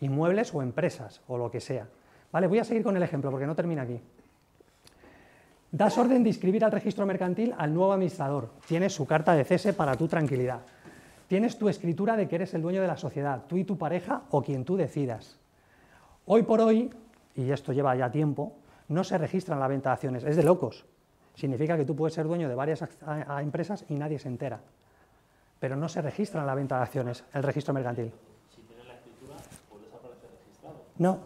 Inmuebles 0.00 0.54
o 0.54 0.62
empresas, 0.62 1.20
o 1.26 1.38
lo 1.38 1.50
que 1.50 1.60
sea. 1.60 1.86
Vale, 2.32 2.46
voy 2.46 2.58
a 2.58 2.64
seguir 2.64 2.82
con 2.82 2.96
el 2.96 3.02
ejemplo 3.02 3.30
porque 3.30 3.46
no 3.46 3.54
termina 3.54 3.82
aquí. 3.82 4.00
Das 5.70 5.98
orden 5.98 6.22
de 6.22 6.28
inscribir 6.28 6.64
al 6.64 6.70
registro 6.70 7.04
mercantil 7.04 7.52
al 7.58 7.74
nuevo 7.74 7.92
administrador. 7.92 8.50
Tienes 8.68 8.92
su 8.92 9.06
carta 9.06 9.34
de 9.34 9.44
cese 9.44 9.72
para 9.72 9.96
tu 9.96 10.06
tranquilidad. 10.06 10.60
Tienes 11.26 11.58
tu 11.58 11.68
escritura 11.68 12.16
de 12.16 12.28
que 12.28 12.36
eres 12.36 12.54
el 12.54 12.62
dueño 12.62 12.80
de 12.80 12.86
la 12.86 12.96
sociedad, 12.96 13.42
tú 13.48 13.56
y 13.56 13.64
tu 13.64 13.76
pareja 13.76 14.22
o 14.30 14.42
quien 14.42 14.64
tú 14.64 14.76
decidas. 14.76 15.36
Hoy 16.26 16.44
por 16.44 16.60
hoy, 16.60 16.90
y 17.34 17.50
esto 17.50 17.72
lleva 17.72 17.96
ya 17.96 18.10
tiempo, 18.10 18.52
no 18.88 19.02
se 19.02 19.18
registra 19.18 19.54
en 19.54 19.60
la 19.60 19.68
venta 19.68 19.90
de 19.90 19.94
acciones. 19.94 20.24
Es 20.24 20.36
de 20.36 20.44
locos. 20.44 20.84
Significa 21.34 21.76
que 21.76 21.84
tú 21.84 21.96
puedes 21.96 22.14
ser 22.14 22.26
dueño 22.26 22.48
de 22.48 22.54
varias 22.54 22.84
empresas 23.40 23.84
y 23.88 23.94
nadie 23.94 24.18
se 24.18 24.28
entera. 24.28 24.60
Pero 25.58 25.76
no 25.76 25.88
se 25.88 26.00
registra 26.02 26.40
en 26.40 26.46
la 26.46 26.54
venta 26.54 26.76
de 26.76 26.82
acciones, 26.82 27.24
el 27.32 27.42
registro 27.42 27.74
mercantil. 27.74 28.12
Si 28.54 28.60
tienes 28.62 28.86
la 28.86 28.94
escritura, 28.94 29.34
puedes 29.68 29.92
aparecer 29.92 30.30
registrado. 30.38 30.76
No, 30.98 31.18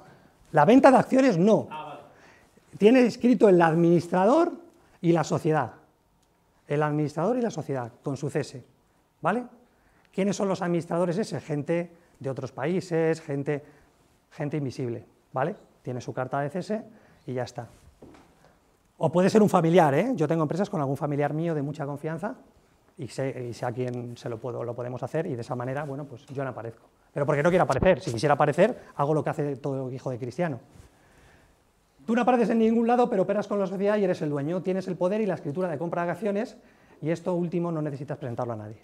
la 0.52 0.64
venta 0.64 0.90
de 0.90 0.96
acciones 0.96 1.36
no. 1.36 1.68
Ah, 1.70 2.00
Tiene 2.78 3.06
escrito 3.06 3.48
el 3.48 3.60
administrador 3.60 4.52
y 5.00 5.12
la 5.12 5.24
sociedad. 5.24 5.72
El 6.66 6.82
administrador 6.82 7.36
y 7.36 7.42
la 7.42 7.50
sociedad, 7.50 7.92
con 8.02 8.16
su 8.16 8.30
cese. 8.30 8.64
¿Vale? 9.20 9.44
¿Quiénes 10.12 10.36
son 10.36 10.48
los 10.48 10.62
administradores 10.62 11.18
ese? 11.18 11.40
Gente 11.40 11.90
de 12.18 12.30
otros 12.30 12.52
países, 12.52 13.20
gente, 13.20 13.62
gente 14.30 14.56
invisible. 14.56 15.04
¿Vale? 15.32 15.56
Tiene 15.82 16.00
su 16.00 16.12
carta 16.12 16.40
de 16.40 16.50
cese 16.50 16.82
y 17.26 17.34
ya 17.34 17.44
está. 17.44 17.68
O 18.98 19.10
puede 19.12 19.30
ser 19.30 19.42
un 19.42 19.48
familiar, 19.48 19.94
¿eh? 19.94 20.12
Yo 20.14 20.26
tengo 20.26 20.42
empresas 20.42 20.68
con 20.68 20.80
algún 20.80 20.96
familiar 20.96 21.32
mío 21.32 21.54
de 21.54 21.62
mucha 21.62 21.86
confianza 21.86 22.34
y 22.96 23.06
sé, 23.06 23.52
a 23.62 23.72
quién 23.72 24.16
se 24.16 24.28
lo, 24.28 24.38
puedo, 24.38 24.64
lo 24.64 24.74
podemos 24.74 25.00
hacer 25.04 25.26
y 25.26 25.36
de 25.36 25.40
esa 25.40 25.54
manera, 25.54 25.84
bueno, 25.84 26.04
pues 26.04 26.26
yo 26.26 26.42
no 26.42 26.50
aparezco. 26.50 26.88
Pero 27.12 27.24
porque 27.24 27.42
no 27.42 27.48
quiero 27.48 27.62
aparecer. 27.62 28.00
Si 28.00 28.12
quisiera 28.12 28.34
aparecer, 28.34 28.76
hago 28.96 29.14
lo 29.14 29.22
que 29.22 29.30
hace 29.30 29.56
todo 29.56 29.90
hijo 29.92 30.10
de 30.10 30.18
cristiano. 30.18 30.58
Tú 32.06 32.14
no 32.14 32.22
apareces 32.22 32.50
en 32.50 32.58
ningún 32.58 32.88
lado, 32.88 33.08
pero 33.08 33.22
operas 33.22 33.46
con 33.46 33.60
la 33.60 33.68
sociedad 33.68 33.96
y 33.98 34.04
eres 34.04 34.20
el 34.22 34.30
dueño. 34.30 34.62
Tienes 34.62 34.88
el 34.88 34.96
poder 34.96 35.20
y 35.20 35.26
la 35.26 35.34
escritura 35.34 35.68
de 35.68 35.78
compra 35.78 36.04
de 36.04 36.10
acciones 36.10 36.56
y 37.00 37.10
esto 37.10 37.34
último 37.34 37.70
no 37.70 37.80
necesitas 37.80 38.18
presentarlo 38.18 38.54
a 38.54 38.56
nadie. 38.56 38.82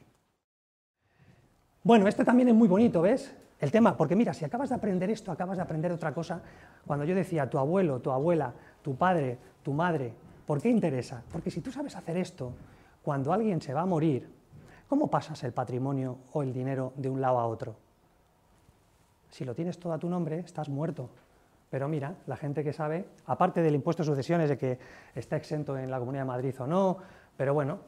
Bueno, 1.83 2.07
este 2.07 2.25
también 2.25 2.49
es 2.49 2.55
muy 2.55 2.69
bonito, 2.69 3.03
¿ves? 3.03 3.35
El 3.65 3.73
tema, 3.73 3.97
porque 3.97 4.15
mira, 4.15 4.35
si 4.35 4.45
acabas 4.45 4.69
de 4.69 4.75
aprender 4.75 5.09
esto, 5.09 5.33
acabas 5.33 5.57
de 5.57 5.63
aprender 5.63 5.91
otra 5.91 6.13
cosa. 6.13 6.43
Cuando 6.87 7.07
yo 7.07 7.15
decía 7.15 7.49
tu 7.49 7.59
abuelo, 7.59 8.01
tu 8.01 8.11
abuela, 8.11 8.53
tu 8.83 8.95
padre, 8.95 9.39
tu 9.63 9.73
madre, 9.73 10.13
¿por 10.45 10.61
qué 10.61 10.69
interesa? 10.69 11.23
Porque 11.33 11.51
si 11.51 11.63
tú 11.63 11.73
sabes 11.73 11.97
hacer 11.97 12.19
esto, 12.19 12.53
cuando 13.03 13.33
alguien 13.33 13.63
se 13.63 13.73
va 13.73 13.81
a 13.81 13.87
morir, 13.87 14.29
¿Cómo 14.89 15.09
pasas 15.09 15.43
el 15.45 15.53
patrimonio 15.53 16.19
o 16.33 16.43
el 16.43 16.53
dinero 16.53 16.93
de 16.97 17.09
un 17.09 17.21
lado 17.21 17.39
a 17.39 17.47
otro? 17.47 17.75
Si 19.31 19.45
lo 19.45 19.55
tienes 19.55 19.79
todo 19.79 19.93
a 19.93 19.99
tu 19.99 20.09
nombre, 20.09 20.39
estás 20.41 20.69
muerto. 20.69 21.11
Pero 21.71 21.89
mira, 21.89 22.15
la 22.27 22.37
gente 22.37 22.63
que 22.63 22.73
sabe, 22.73 23.09
aparte 23.27 23.63
del 23.63 23.75
impuesto 23.75 24.03
de 24.03 24.07
sucesiones, 24.07 24.49
de 24.49 24.59
que 24.59 24.79
está 25.15 25.37
exento 25.37 25.77
en 25.77 25.91
la 25.91 25.99
Comunidad 25.99 26.23
de 26.23 26.29
Madrid 26.29 26.55
o 26.61 26.67
no, 26.67 26.99
pero 27.37 27.55
bueno, 27.55 27.79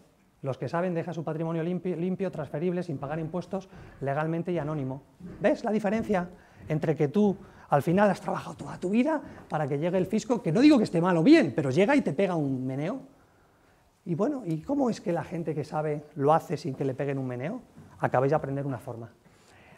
los 0.47 0.57
que 0.57 0.69
saben 0.69 0.95
deja 0.95 1.12
su 1.12 1.23
patrimonio 1.25 1.62
limpio, 1.62 2.31
transferible, 2.31 2.83
sin 2.83 2.97
pagar 2.97 3.19
impuestos, 3.19 3.69
legalmente 4.00 4.53
y 4.53 4.59
anónimo. 4.59 5.03
¿Ves 5.41 5.65
la 5.65 5.71
diferencia 5.71 6.29
entre 6.69 6.97
que 6.97 7.09
tú 7.09 7.37
al 7.69 7.83
final 7.83 8.09
has 8.09 8.21
trabajado 8.21 8.57
toda 8.57 8.79
tu 8.79 8.91
vida 8.91 9.21
para 9.49 9.69
que 9.69 9.79
llegue 9.79 9.99
el 9.99 10.07
fisco, 10.07 10.41
que 10.41 10.53
no 10.53 10.61
digo 10.61 10.79
que 10.79 10.85
esté 10.85 11.00
mal 11.00 11.17
o 11.17 11.23
bien, 11.23 11.53
pero 11.55 11.71
llega 11.71 11.95
y 11.95 12.00
te 12.00 12.12
pega 12.12 12.35
un 12.35 12.67
meneo? 12.67 13.00
Y 14.07 14.15
bueno, 14.15 14.43
¿y 14.47 14.62
cómo 14.62 14.88
es 14.88 15.00
que 15.00 15.12
la 15.12 15.25
gente 15.25 15.55
que 15.55 15.65
sabe 15.65 16.05
lo 16.15 16.33
hace 16.33 16.57
sin 16.57 16.75
que 16.75 16.85
le 16.85 16.95
peguen 16.95 17.19
un 17.19 17.26
meneo? 17.26 17.61
Acabáis 17.99 18.31
de 18.31 18.37
aprender 18.37 18.65
una 18.65 18.79
forma. 18.79 19.11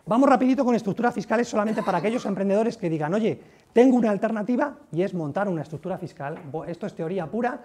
Vamos 0.05 0.29
rapidito 0.29 0.65
con 0.65 0.75
estructuras 0.75 1.15
fiscales 1.15 1.49
solamente 1.49 1.83
para 1.83 1.99
aquellos 1.99 2.25
emprendedores 2.25 2.77
que 2.77 2.89
digan, 2.89 3.13
oye, 3.13 3.41
tengo 3.73 3.97
una 3.97 4.11
alternativa 4.11 4.77
y 4.91 5.03
es 5.03 5.13
montar 5.13 5.49
una 5.49 5.63
estructura 5.63 5.99
fiscal. 5.99 6.39
Esto 6.67 6.87
es 6.87 6.95
teoría 6.95 7.27
pura 7.27 7.61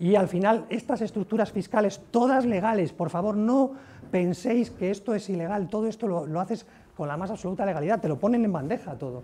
y 0.00 0.16
al 0.16 0.28
final 0.28 0.64
estas 0.70 1.02
estructuras 1.02 1.52
fiscales, 1.52 2.00
todas 2.10 2.46
legales, 2.46 2.92
por 2.92 3.10
favor 3.10 3.36
no 3.36 3.72
penséis 4.10 4.70
que 4.70 4.90
esto 4.90 5.14
es 5.14 5.28
ilegal, 5.28 5.68
todo 5.68 5.86
esto 5.86 6.08
lo, 6.08 6.26
lo 6.26 6.40
haces 6.40 6.66
con 6.96 7.06
la 7.06 7.18
más 7.18 7.30
absoluta 7.30 7.66
legalidad, 7.66 8.00
te 8.00 8.08
lo 8.08 8.18
ponen 8.18 8.42
en 8.44 8.52
bandeja 8.52 8.96
todo. 8.96 9.22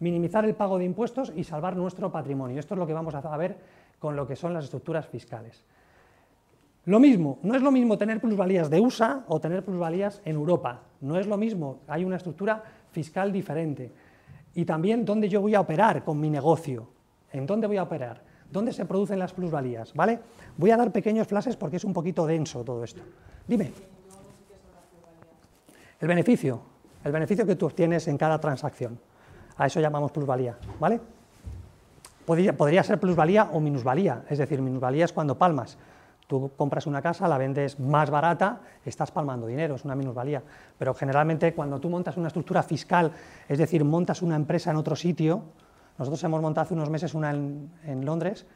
Minimizar 0.00 0.44
el 0.44 0.56
pago 0.56 0.78
de 0.78 0.84
impuestos 0.84 1.32
y 1.34 1.44
salvar 1.44 1.76
nuestro 1.76 2.10
patrimonio. 2.10 2.58
Esto 2.58 2.74
es 2.74 2.78
lo 2.78 2.86
que 2.86 2.92
vamos 2.92 3.14
a 3.14 3.36
ver 3.36 3.56
con 4.00 4.16
lo 4.16 4.26
que 4.26 4.36
son 4.36 4.52
las 4.52 4.64
estructuras 4.64 5.06
fiscales. 5.06 5.64
Lo 6.86 6.98
mismo, 6.98 7.38
no 7.42 7.54
es 7.54 7.62
lo 7.62 7.70
mismo 7.70 7.96
tener 7.96 8.20
plusvalías 8.20 8.68
de 8.68 8.80
USA 8.80 9.24
o 9.28 9.40
tener 9.40 9.64
plusvalías 9.64 10.20
en 10.24 10.34
Europa, 10.34 10.82
no 11.00 11.18
es 11.18 11.26
lo 11.26 11.36
mismo, 11.36 11.78
hay 11.86 12.04
una 12.04 12.16
estructura 12.16 12.62
fiscal 12.90 13.32
diferente. 13.32 13.92
Y 14.54 14.64
también 14.64 15.04
dónde 15.04 15.28
yo 15.28 15.40
voy 15.40 15.54
a 15.54 15.60
operar 15.60 16.04
con 16.04 16.20
mi 16.20 16.30
negocio, 16.30 16.88
en 17.32 17.46
dónde 17.46 17.66
voy 17.68 17.76
a 17.76 17.84
operar, 17.84 18.25
dónde 18.50 18.72
se 18.72 18.84
producen 18.84 19.18
las 19.18 19.32
plusvalías, 19.32 19.92
¿vale? 19.94 20.20
Voy 20.56 20.70
a 20.70 20.76
dar 20.76 20.92
pequeños 20.92 21.26
flashes 21.26 21.56
porque 21.56 21.76
es 21.76 21.84
un 21.84 21.92
poquito 21.92 22.26
denso 22.26 22.64
todo 22.64 22.84
esto. 22.84 23.02
Dime. 23.46 23.72
El 26.00 26.08
beneficio, 26.08 26.60
el 27.04 27.12
beneficio 27.12 27.46
que 27.46 27.56
tú 27.56 27.66
obtienes 27.66 28.06
en 28.08 28.18
cada 28.18 28.38
transacción. 28.38 28.98
A 29.56 29.66
eso 29.66 29.80
llamamos 29.80 30.12
plusvalía, 30.12 30.58
¿vale? 30.78 31.00
Podría, 32.26 32.56
podría 32.56 32.82
ser 32.82 33.00
plusvalía 33.00 33.50
o 33.52 33.60
minusvalía, 33.60 34.24
es 34.28 34.38
decir, 34.38 34.60
minusvalía 34.60 35.04
es 35.04 35.12
cuando 35.12 35.38
palmas. 35.38 35.78
Tú 36.26 36.50
compras 36.56 36.86
una 36.86 37.00
casa, 37.00 37.28
la 37.28 37.38
vendes 37.38 37.78
más 37.78 38.10
barata, 38.10 38.60
estás 38.84 39.12
palmando 39.12 39.46
dinero, 39.46 39.76
es 39.76 39.84
una 39.84 39.94
minusvalía. 39.94 40.42
Pero 40.76 40.92
generalmente 40.92 41.54
cuando 41.54 41.78
tú 41.78 41.88
montas 41.88 42.16
una 42.16 42.26
estructura 42.26 42.64
fiscal, 42.64 43.12
es 43.48 43.58
decir, 43.58 43.84
montas 43.84 44.22
una 44.22 44.34
empresa 44.34 44.72
en 44.72 44.76
otro 44.76 44.96
sitio, 44.96 45.44
nosotros 45.98 46.22
hemos 46.24 46.40
montado 46.42 46.64
hace 46.64 46.74
unos 46.74 46.90
meses 46.90 47.14
una 47.14 47.30
en, 47.30 48.04
Londres, 48.04 48.46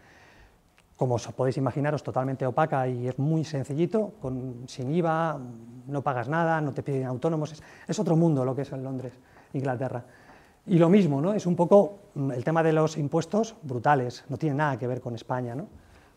como 0.97 1.15
os 1.15 1.27
podéis 1.29 1.57
imaginaros, 1.57 2.03
totalmente 2.03 2.47
opaca 2.47 2.87
y 2.87 3.09
es 3.09 3.19
muy 3.19 3.45
sencillito, 3.45 4.13
con, 4.21 4.65
sin 4.67 4.93
IVA, 4.93 5.39
no 5.87 6.03
pagas 6.03 6.29
nada, 6.29 6.61
no 6.61 6.73
te 6.73 6.83
piden 6.83 7.07
autónomos, 7.07 7.63
es, 7.89 7.99
otro 7.99 8.17
mundo 8.17 8.45
lo 8.45 8.55
que 8.55 8.63
es 8.63 8.73
en 8.73 8.85
Londres, 8.85 9.13
Inglaterra. 9.55 10.05
Y 10.67 10.79
lo 10.79 10.91
mismo, 10.91 11.23
¿no? 11.23 11.33
Es 11.33 11.47
un 11.47 11.57
poco 11.57 11.99
mm, 12.15 12.33
el 12.33 12.45
tema 12.45 12.63
de 12.63 12.73
los 12.73 12.99
impuestos 12.99 13.57
brutales, 13.63 14.25
no 14.29 14.37
tiene 14.37 14.57
nada 14.57 14.79
que 14.79 14.87
ver 14.87 15.01
con 15.01 15.15
España, 15.15 15.55
¿no? 15.55 15.67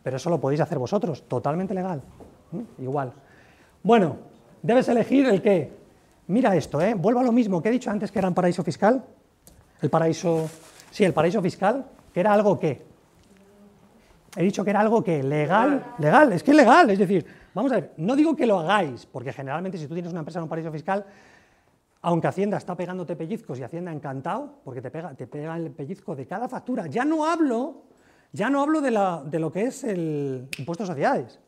pero 0.03 0.17
eso 0.17 0.29
lo 0.29 0.39
podéis 0.39 0.59
hacer 0.59 0.77
vosotros, 0.77 1.23
totalmente 1.27 1.73
legal, 1.73 2.01
igual. 2.77 3.13
Bueno, 3.81 4.17
debes 4.61 4.87
elegir 4.89 5.25
el 5.27 5.41
qué. 5.41 5.71
Mira 6.27 6.55
esto, 6.55 6.81
¿eh? 6.81 6.93
vuelvo 6.93 7.21
a 7.21 7.23
lo 7.23 7.31
mismo 7.31 7.61
que 7.61 7.69
he 7.69 7.71
dicho 7.71 7.89
antes 7.89 8.11
que 8.11 8.19
era 8.19 8.27
un 8.27 8.33
paraíso 8.33 8.63
fiscal. 8.63 9.03
El 9.81 9.89
paraíso, 9.89 10.49
sí, 10.93 11.03
el 11.03 11.13
paraíso 11.13 11.41
fiscal, 11.41 11.85
que 12.13 12.19
era 12.19 12.33
algo 12.33 12.59
que. 12.59 12.85
He 14.35 14.43
dicho 14.43 14.63
que 14.63 14.69
era 14.69 14.79
algo 14.79 15.03
que 15.03 15.21
legal, 15.21 15.93
legal, 15.99 16.33
es 16.33 16.41
que 16.41 16.51
es 16.51 16.57
legal, 16.57 16.89
es 16.89 16.97
decir, 16.97 17.25
vamos 17.53 17.71
a 17.71 17.75
ver, 17.75 17.91
no 17.97 18.15
digo 18.15 18.35
que 18.35 18.47
lo 18.47 18.59
hagáis, 18.59 19.05
porque 19.05 19.31
generalmente 19.31 19.77
si 19.77 19.87
tú 19.87 19.93
tienes 19.93 20.11
una 20.11 20.21
empresa 20.21 20.39
en 20.39 20.43
un 20.43 20.49
paraíso 20.49 20.71
fiscal, 20.71 21.05
aunque 22.01 22.27
Hacienda 22.27 22.57
está 22.57 22.75
pegándote 22.75 23.15
pellizcos 23.15 23.59
y 23.59 23.63
Hacienda 23.63 23.91
encantado, 23.91 24.55
porque 24.63 24.81
te 24.81 24.89
pega, 24.89 25.13
te 25.13 25.27
pega 25.27 25.55
el 25.55 25.69
pellizco 25.69 26.15
de 26.15 26.25
cada 26.25 26.49
factura, 26.49 26.87
ya 26.87 27.05
no 27.05 27.25
hablo 27.25 27.83
ya 28.33 28.49
no 28.49 28.61
hablo 28.63 28.81
de, 28.81 28.89
lo 29.39 29.51
que 29.51 29.65
es 29.65 29.83
el 29.83 30.49
impuesto 30.57 30.83
de 30.83 30.87
sociedades, 30.87 31.39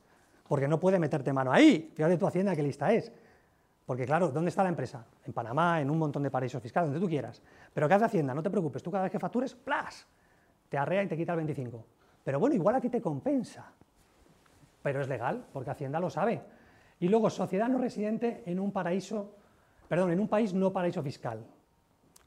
porque 0.48 0.68
no 0.68 0.80
puede 0.80 1.00
meterte 1.00 1.34
mano 1.34 1.52
ahí. 1.52 1.92
Fíjate 1.96 2.16
tu 2.18 2.28
hacienda 2.28 2.56
qué 2.56 2.62
lista 2.62 2.94
es. 2.94 3.12
Porque 3.86 4.06
claro, 4.06 4.30
¿dónde 4.30 4.50
está 4.50 4.64
la 4.64 4.70
empresa? 4.70 5.06
En 5.26 5.34
Panamá, 5.34 5.80
en 5.80 5.92
un 5.92 6.00
montón 6.00 6.24
de 6.24 6.32
paraísos 6.32 6.62
fiscales, 6.62 6.90
donde 6.90 7.06
tú 7.06 7.10
quieras. 7.10 7.42
Pero 7.74 7.88
¿qué 7.88 7.94
hace 7.94 8.06
Hacienda? 8.06 8.34
No 8.34 8.42
te 8.42 8.50
preocupes, 8.50 8.82
tú 8.82 8.90
cada 8.90 9.04
vez 9.04 9.12
que 9.12 9.20
factures, 9.20 9.54
¡plas! 9.54 10.08
Te 10.70 10.78
arrea 10.78 11.04
y 11.04 11.08
te 11.08 11.16
quita 11.16 11.34
el 11.34 11.38
25. 11.38 11.86
Pero 12.24 12.40
bueno, 12.40 12.56
igual 12.56 12.76
a 12.76 12.82
ti 12.82 12.90
te 12.90 13.02
compensa. 13.02 13.72
Pero 14.82 15.02
es 15.02 15.08
legal, 15.08 15.46
porque 15.54 15.70
Hacienda 15.70 16.00
lo 16.00 16.10
sabe. 16.10 16.42
Y 17.00 17.10
luego, 17.10 17.30
sociedad 17.30 17.68
no 17.68 17.78
residente 17.78 18.42
en 18.48 18.60
un 18.60 18.72
paraíso, 18.72 19.36
perdón, 19.88 20.12
en 20.12 20.20
un 20.20 20.28
país 20.28 20.54
no 20.54 20.74
paraíso 20.74 21.04
fiscal. 21.04 21.46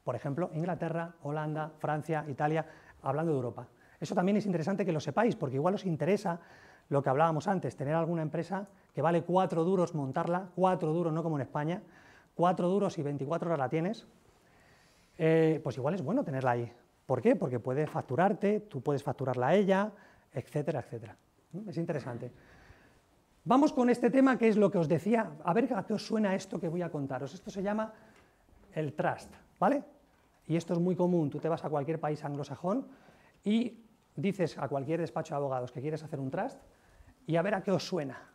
Por 0.03 0.15
ejemplo, 0.15 0.49
Inglaterra, 0.53 1.15
Holanda, 1.23 1.71
Francia, 1.77 2.23
Italia, 2.27 2.65
hablando 3.01 3.33
de 3.33 3.37
Europa. 3.37 3.67
Eso 3.99 4.15
también 4.15 4.37
es 4.37 4.45
interesante 4.45 4.85
que 4.85 4.93
lo 4.93 5.01
sepáis, 5.01 5.35
porque 5.35 5.55
igual 5.55 5.75
os 5.75 5.85
interesa 5.85 6.39
lo 6.87 7.03
que 7.03 7.09
hablábamos 7.09 7.47
antes, 7.47 7.75
tener 7.75 7.95
alguna 7.95 8.21
empresa 8.21 8.67
que 8.99 9.01
vale 9.01 9.23
cuatro 9.23 9.63
duros 9.63 9.95
montarla, 9.95 10.49
cuatro 10.55 10.91
duros, 10.91 11.13
no 11.13 11.23
como 11.23 11.37
en 11.37 11.43
España, 11.43 11.81
cuatro 12.35 12.67
duros 12.67 12.97
y 12.97 13.01
24 13.01 13.47
horas 13.47 13.57
la 13.57 13.69
tienes, 13.69 14.05
eh, 15.17 15.61
pues 15.63 15.77
igual 15.77 15.93
es 15.93 16.01
bueno 16.01 16.21
tenerla 16.25 16.51
ahí. 16.51 16.69
¿Por 17.05 17.21
qué? 17.21 17.37
Porque 17.37 17.61
puede 17.61 17.87
facturarte, 17.87 18.59
tú 18.59 18.81
puedes 18.81 19.01
facturarla 19.01 19.47
a 19.47 19.55
ella, 19.55 19.93
etcétera, 20.33 20.81
etcétera. 20.81 21.15
Es 21.65 21.77
interesante. 21.77 22.29
Vamos 23.45 23.71
con 23.71 23.89
este 23.89 24.09
tema 24.09 24.37
que 24.37 24.49
es 24.49 24.57
lo 24.57 24.69
que 24.69 24.79
os 24.79 24.89
decía, 24.89 25.31
a 25.45 25.53
ver 25.53 25.73
a 25.73 25.85
qué 25.85 25.93
os 25.93 26.05
suena 26.05 26.35
esto 26.35 26.59
que 26.59 26.67
voy 26.67 26.81
a 26.81 26.91
contaros. 26.91 27.33
Esto 27.33 27.51
se 27.51 27.63
llama 27.63 27.93
el 28.73 28.91
trust, 28.95 29.33
¿vale? 29.61 29.81
Y 30.45 30.57
esto 30.57 30.73
es 30.73 30.79
muy 30.79 30.97
común, 30.97 31.29
tú 31.29 31.39
te 31.39 31.47
vas 31.47 31.63
a 31.63 31.69
cualquier 31.69 32.01
país 32.01 32.21
anglosajón 32.25 32.85
y 33.45 33.81
dices 34.17 34.57
a 34.57 34.67
cualquier 34.67 34.99
despacho 34.99 35.35
de 35.35 35.37
abogados 35.37 35.71
que 35.71 35.79
quieres 35.79 36.03
hacer 36.03 36.19
un 36.19 36.29
trust 36.29 36.59
y 37.25 37.37
a 37.37 37.41
ver 37.41 37.53
a 37.53 37.63
qué 37.63 37.71
os 37.71 37.87
suena. 37.87 38.29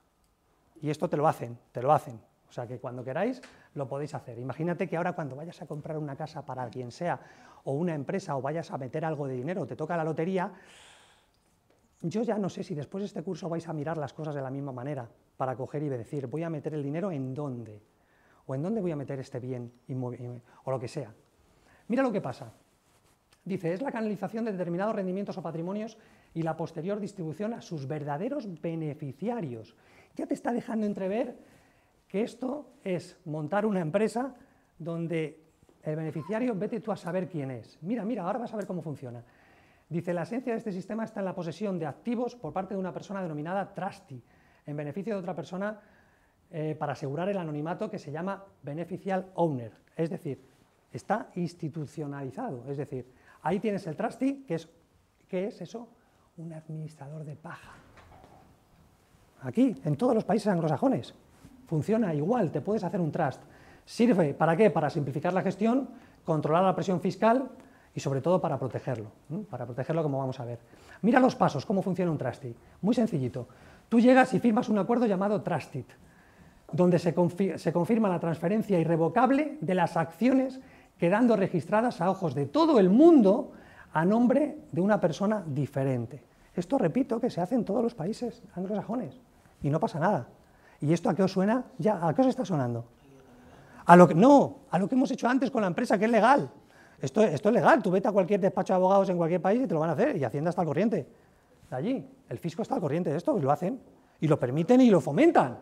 Y 0.84 0.90
esto 0.90 1.08
te 1.08 1.16
lo 1.16 1.26
hacen, 1.26 1.58
te 1.72 1.80
lo 1.80 1.94
hacen. 1.94 2.20
O 2.46 2.52
sea 2.52 2.66
que 2.66 2.78
cuando 2.78 3.02
queráis 3.02 3.40
lo 3.72 3.88
podéis 3.88 4.14
hacer. 4.14 4.38
Imagínate 4.38 4.86
que 4.86 4.98
ahora 4.98 5.14
cuando 5.14 5.34
vayas 5.34 5.62
a 5.62 5.66
comprar 5.66 5.96
una 5.96 6.14
casa 6.14 6.44
para 6.44 6.68
quien 6.68 6.92
sea, 6.92 7.18
o 7.64 7.72
una 7.72 7.94
empresa, 7.94 8.36
o 8.36 8.42
vayas 8.42 8.70
a 8.70 8.76
meter 8.76 9.02
algo 9.02 9.26
de 9.26 9.32
dinero, 9.32 9.66
te 9.66 9.76
toca 9.76 9.96
la 9.96 10.04
lotería, 10.04 10.52
yo 12.02 12.22
ya 12.22 12.36
no 12.36 12.50
sé 12.50 12.62
si 12.62 12.74
después 12.74 13.00
de 13.00 13.06
este 13.06 13.22
curso 13.22 13.48
vais 13.48 13.66
a 13.66 13.72
mirar 13.72 13.96
las 13.96 14.12
cosas 14.12 14.34
de 14.34 14.42
la 14.42 14.50
misma 14.50 14.72
manera, 14.72 15.08
para 15.38 15.56
coger 15.56 15.84
y 15.84 15.88
decir, 15.88 16.26
voy 16.26 16.42
a 16.42 16.50
meter 16.50 16.74
el 16.74 16.82
dinero 16.82 17.10
en 17.10 17.32
dónde, 17.32 17.80
o 18.44 18.54
en 18.54 18.62
dónde 18.62 18.82
voy 18.82 18.90
a 18.90 18.96
meter 18.96 19.18
este 19.18 19.40
bien, 19.40 19.72
o 20.64 20.70
lo 20.70 20.78
que 20.78 20.88
sea. 20.88 21.14
Mira 21.88 22.02
lo 22.02 22.12
que 22.12 22.20
pasa. 22.20 22.52
Dice, 23.42 23.72
es 23.72 23.80
la 23.80 23.90
canalización 23.90 24.44
de 24.44 24.52
determinados 24.52 24.94
rendimientos 24.94 25.38
o 25.38 25.42
patrimonios 25.42 25.96
y 26.34 26.42
la 26.42 26.58
posterior 26.58 27.00
distribución 27.00 27.54
a 27.54 27.62
sus 27.62 27.88
verdaderos 27.88 28.60
beneficiarios. 28.60 29.74
Ya 30.14 30.26
te 30.26 30.34
está 30.34 30.52
dejando 30.52 30.86
entrever 30.86 31.36
que 32.08 32.22
esto 32.22 32.74
es 32.84 33.18
montar 33.24 33.66
una 33.66 33.80
empresa 33.80 34.34
donde 34.78 35.40
el 35.82 35.96
beneficiario, 35.96 36.54
vete 36.54 36.80
tú 36.80 36.92
a 36.92 36.96
saber 36.96 37.28
quién 37.28 37.50
es. 37.50 37.78
Mira, 37.82 38.04
mira, 38.04 38.22
ahora 38.22 38.38
vas 38.38 38.54
a 38.54 38.56
ver 38.56 38.66
cómo 38.66 38.80
funciona. 38.80 39.22
Dice, 39.88 40.14
la 40.14 40.22
esencia 40.22 40.52
de 40.52 40.58
este 40.58 40.72
sistema 40.72 41.04
está 41.04 41.20
en 41.20 41.26
la 41.26 41.34
posesión 41.34 41.78
de 41.78 41.86
activos 41.86 42.36
por 42.36 42.52
parte 42.52 42.74
de 42.74 42.80
una 42.80 42.92
persona 42.92 43.22
denominada 43.22 43.74
trustee, 43.74 44.22
en 44.66 44.76
beneficio 44.76 45.14
de 45.14 45.20
otra 45.20 45.34
persona 45.34 45.78
eh, 46.50 46.74
para 46.78 46.92
asegurar 46.92 47.28
el 47.28 47.36
anonimato 47.36 47.90
que 47.90 47.98
se 47.98 48.10
llama 48.10 48.44
beneficial 48.62 49.30
owner. 49.34 49.72
Es 49.94 50.08
decir, 50.08 50.42
está 50.90 51.30
institucionalizado. 51.34 52.64
Es 52.70 52.78
decir, 52.78 53.06
Ahí 53.44 53.60
tienes 53.60 53.86
el 53.86 53.94
trustee, 53.94 54.42
que 54.46 54.54
es, 54.54 54.68
¿qué 55.28 55.48
es 55.48 55.60
eso? 55.60 55.86
Un 56.38 56.54
administrador 56.54 57.24
de 57.24 57.36
paja. 57.36 57.83
Aquí, 59.44 59.76
en 59.84 59.96
todos 59.96 60.14
los 60.14 60.24
países 60.24 60.48
anglosajones, 60.48 61.14
funciona 61.66 62.14
igual, 62.14 62.50
te 62.50 62.62
puedes 62.62 62.82
hacer 62.82 63.00
un 63.00 63.12
trust. 63.12 63.42
¿Sirve 63.84 64.32
para 64.32 64.56
qué? 64.56 64.70
Para 64.70 64.88
simplificar 64.88 65.34
la 65.34 65.42
gestión, 65.42 65.90
controlar 66.24 66.64
la 66.64 66.74
presión 66.74 66.98
fiscal 67.00 67.50
y 67.94 68.00
sobre 68.00 68.22
todo 68.22 68.40
para 68.40 68.58
protegerlo, 68.58 69.10
para 69.50 69.66
protegerlo 69.66 70.02
como 70.02 70.18
vamos 70.18 70.40
a 70.40 70.46
ver. 70.46 70.60
Mira 71.02 71.20
los 71.20 71.36
pasos, 71.36 71.66
cómo 71.66 71.82
funciona 71.82 72.10
un 72.10 72.16
trustee. 72.16 72.56
Muy 72.80 72.94
sencillito. 72.94 73.46
Tú 73.90 74.00
llegas 74.00 74.32
y 74.32 74.40
firmas 74.40 74.70
un 74.70 74.78
acuerdo 74.78 75.04
llamado 75.04 75.42
trusted, 75.42 75.84
donde 76.72 76.98
se, 76.98 77.14
se 77.58 77.72
confirma 77.72 78.08
la 78.08 78.20
transferencia 78.20 78.80
irrevocable 78.80 79.58
de 79.60 79.74
las 79.74 79.98
acciones 79.98 80.58
quedando 80.96 81.36
registradas 81.36 82.00
a 82.00 82.10
ojos 82.10 82.34
de 82.34 82.46
todo 82.46 82.80
el 82.80 82.88
mundo 82.88 83.52
a 83.92 84.06
nombre 84.06 84.56
de 84.72 84.80
una 84.80 84.98
persona 85.00 85.44
diferente. 85.46 86.22
Esto, 86.56 86.78
repito, 86.78 87.20
que 87.20 87.28
se 87.28 87.42
hace 87.42 87.56
en 87.56 87.64
todos 87.66 87.82
los 87.82 87.94
países 87.94 88.42
anglosajones 88.54 89.20
y 89.64 89.70
no 89.70 89.80
pasa 89.80 89.98
nada. 89.98 90.28
¿Y 90.80 90.92
esto 90.92 91.08
a 91.08 91.14
qué 91.14 91.22
os 91.22 91.32
suena? 91.32 91.64
Ya, 91.78 92.06
¿a 92.06 92.14
qué 92.14 92.20
os 92.20 92.26
está 92.26 92.44
sonando? 92.44 92.84
A 93.86 93.96
lo 93.96 94.06
que, 94.06 94.14
no, 94.14 94.58
a 94.70 94.78
lo 94.78 94.86
que 94.88 94.94
hemos 94.94 95.10
hecho 95.10 95.26
antes 95.26 95.50
con 95.50 95.62
la 95.62 95.68
empresa, 95.68 95.98
que 95.98 96.04
es 96.04 96.10
legal. 96.10 96.50
Esto, 97.00 97.22
esto 97.22 97.48
es 97.48 97.54
legal, 97.54 97.82
tú 97.82 97.90
vete 97.90 98.06
a 98.06 98.12
cualquier 98.12 98.40
despacho 98.40 98.74
de 98.74 98.76
abogados 98.76 99.08
en 99.08 99.16
cualquier 99.16 99.40
país 99.40 99.62
y 99.62 99.66
te 99.66 99.72
lo 99.72 99.80
van 99.80 99.90
a 99.90 99.94
hacer, 99.94 100.16
y 100.16 100.24
Hacienda 100.24 100.50
está 100.50 100.60
al 100.60 100.66
corriente. 100.66 101.06
De 101.70 101.76
allí, 101.76 102.06
el 102.28 102.38
fisco 102.38 102.60
está 102.60 102.74
al 102.74 102.82
corriente 102.82 103.08
de 103.08 103.16
esto, 103.16 103.38
y 103.38 103.40
lo 103.40 103.50
hacen, 103.50 103.80
y 104.20 104.28
lo 104.28 104.38
permiten 104.38 104.82
y 104.82 104.90
lo 104.90 105.00
fomentan. 105.00 105.58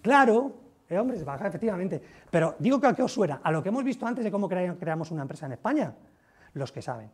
Claro, 0.00 0.52
eh, 0.88 0.98
hombres 0.98 1.20
de 1.20 1.26
paja, 1.26 1.46
efectivamente. 1.46 2.02
Pero 2.30 2.54
digo 2.58 2.80
que 2.80 2.86
a 2.86 2.94
qué 2.94 3.02
os 3.02 3.12
suena, 3.12 3.40
a 3.42 3.52
lo 3.52 3.62
que 3.62 3.68
hemos 3.68 3.84
visto 3.84 4.06
antes 4.06 4.24
de 4.24 4.30
cómo 4.30 4.48
creamos 4.48 5.10
una 5.10 5.22
empresa 5.22 5.44
en 5.44 5.52
España, 5.52 5.94
los 6.54 6.72
que 6.72 6.80
saben. 6.80 7.10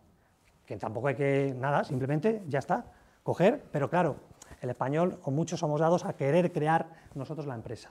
Que 0.65 0.77
tampoco 0.77 1.09
hay 1.09 1.17
que, 1.17 1.53
nada, 1.59 1.83
simplemente 1.83 2.45
ya 2.47 2.61
está, 2.61 2.85
coger, 3.25 3.61
pero 3.73 3.91
claro, 3.91 4.17
el 4.61 4.71
español 4.71 5.19
o 5.25 5.31
muchos 5.31 5.61
somos 5.61 5.81
dados 5.81 6.05
a 6.05 6.15
querer 6.15 6.53
crear 6.53 6.89
nosotros 7.15 7.47
la 7.47 7.55
empresa. 7.55 7.91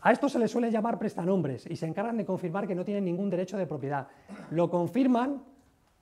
A 0.00 0.12
esto 0.12 0.28
se 0.28 0.38
les 0.38 0.50
suele 0.50 0.70
llamar 0.70 0.98
prestanombres 0.98 1.66
y 1.66 1.76
se 1.76 1.86
encargan 1.86 2.16
de 2.16 2.24
confirmar 2.24 2.66
que 2.66 2.74
no 2.74 2.84
tienen 2.84 3.04
ningún 3.04 3.30
derecho 3.30 3.56
de 3.56 3.66
propiedad. 3.66 4.08
Lo 4.50 4.70
confirman 4.70 5.42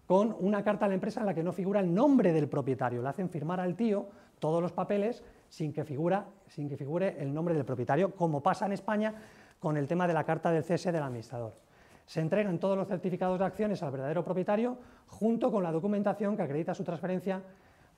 con 0.07 0.37
una 0.41 0.63
carta 0.63 0.85
a 0.85 0.89
la 0.89 0.95
empresa 0.95 1.21
en 1.21 1.27
la 1.27 1.35
que 1.35 1.43
no 1.43 1.53
figura 1.53 1.81
el 1.81 1.93
nombre 1.93 2.33
del 2.33 2.49
propietario. 2.49 3.03
Le 3.03 3.09
hacen 3.09 3.31
firmar 3.31 3.61
al 3.61 3.75
tío 3.75 4.07
todos 4.39 4.61
los 4.61 4.73
papeles 4.73 5.23
sin 5.49 5.73
que, 5.73 5.85
sin 6.49 6.69
que 6.69 6.77
figure 6.77 7.17
el 7.19 7.33
nombre 7.33 7.55
del 7.55 7.65
propietario, 7.65 8.15
como 8.15 8.43
pasa 8.43 8.67
en 8.67 8.73
España 8.73 9.15
con 9.59 9.77
el 9.77 9.87
tema 9.89 10.07
de 10.07 10.13
la 10.13 10.25
carta 10.25 10.51
del 10.51 10.65
cese 10.65 10.93
del 10.93 11.03
administrador. 11.03 11.55
Se 12.05 12.21
entregan 12.21 12.59
todos 12.59 12.77
los 12.77 12.87
certificados 12.87 13.39
de 13.39 13.47
acciones 13.47 13.83
al 13.83 13.91
verdadero 13.91 14.23
propietario 14.23 14.77
junto 15.07 15.51
con 15.51 15.63
la 15.63 15.73
documentación 15.73 16.37
que 16.37 16.43
acredita 16.43 16.75
su 16.75 16.85
transferencia, 16.85 17.43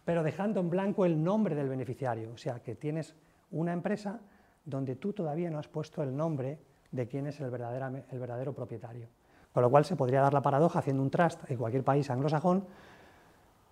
pero 0.07 0.23
dejando 0.23 0.61
en 0.61 0.71
blanco 0.71 1.05
el 1.05 1.23
nombre 1.23 1.57
del 1.57 1.69
beneficiario. 1.69 2.31
O 2.33 2.39
sea, 2.39 2.61
que 2.61 2.77
tienes 2.77 3.17
una 3.51 3.73
empresa 3.73 4.21
donde 4.65 4.95
tú 4.95 5.13
todavía 5.13 5.51
no 5.51 5.59
has 5.59 5.67
puesto 5.67 6.01
el 6.01 6.17
nombre 6.17 6.61
de 6.93 7.09
quién 7.09 7.27
es 7.27 7.41
el 7.41 7.51
verdadero, 7.51 8.05
el 8.11 8.19
verdadero 8.21 8.53
propietario. 8.55 9.09
Con 9.53 9.65
lo 9.65 9.71
cual 9.71 9.85
se 9.85 9.97
podría 9.97 10.21
dar 10.21 10.33
la 10.33 10.43
paradoja 10.43 10.79
haciendo 10.79 11.03
un 11.03 11.11
trust 11.11 11.51
en 11.51 11.59
cualquier 11.59 11.83
país 11.83 12.09
anglosajón 12.09 12.65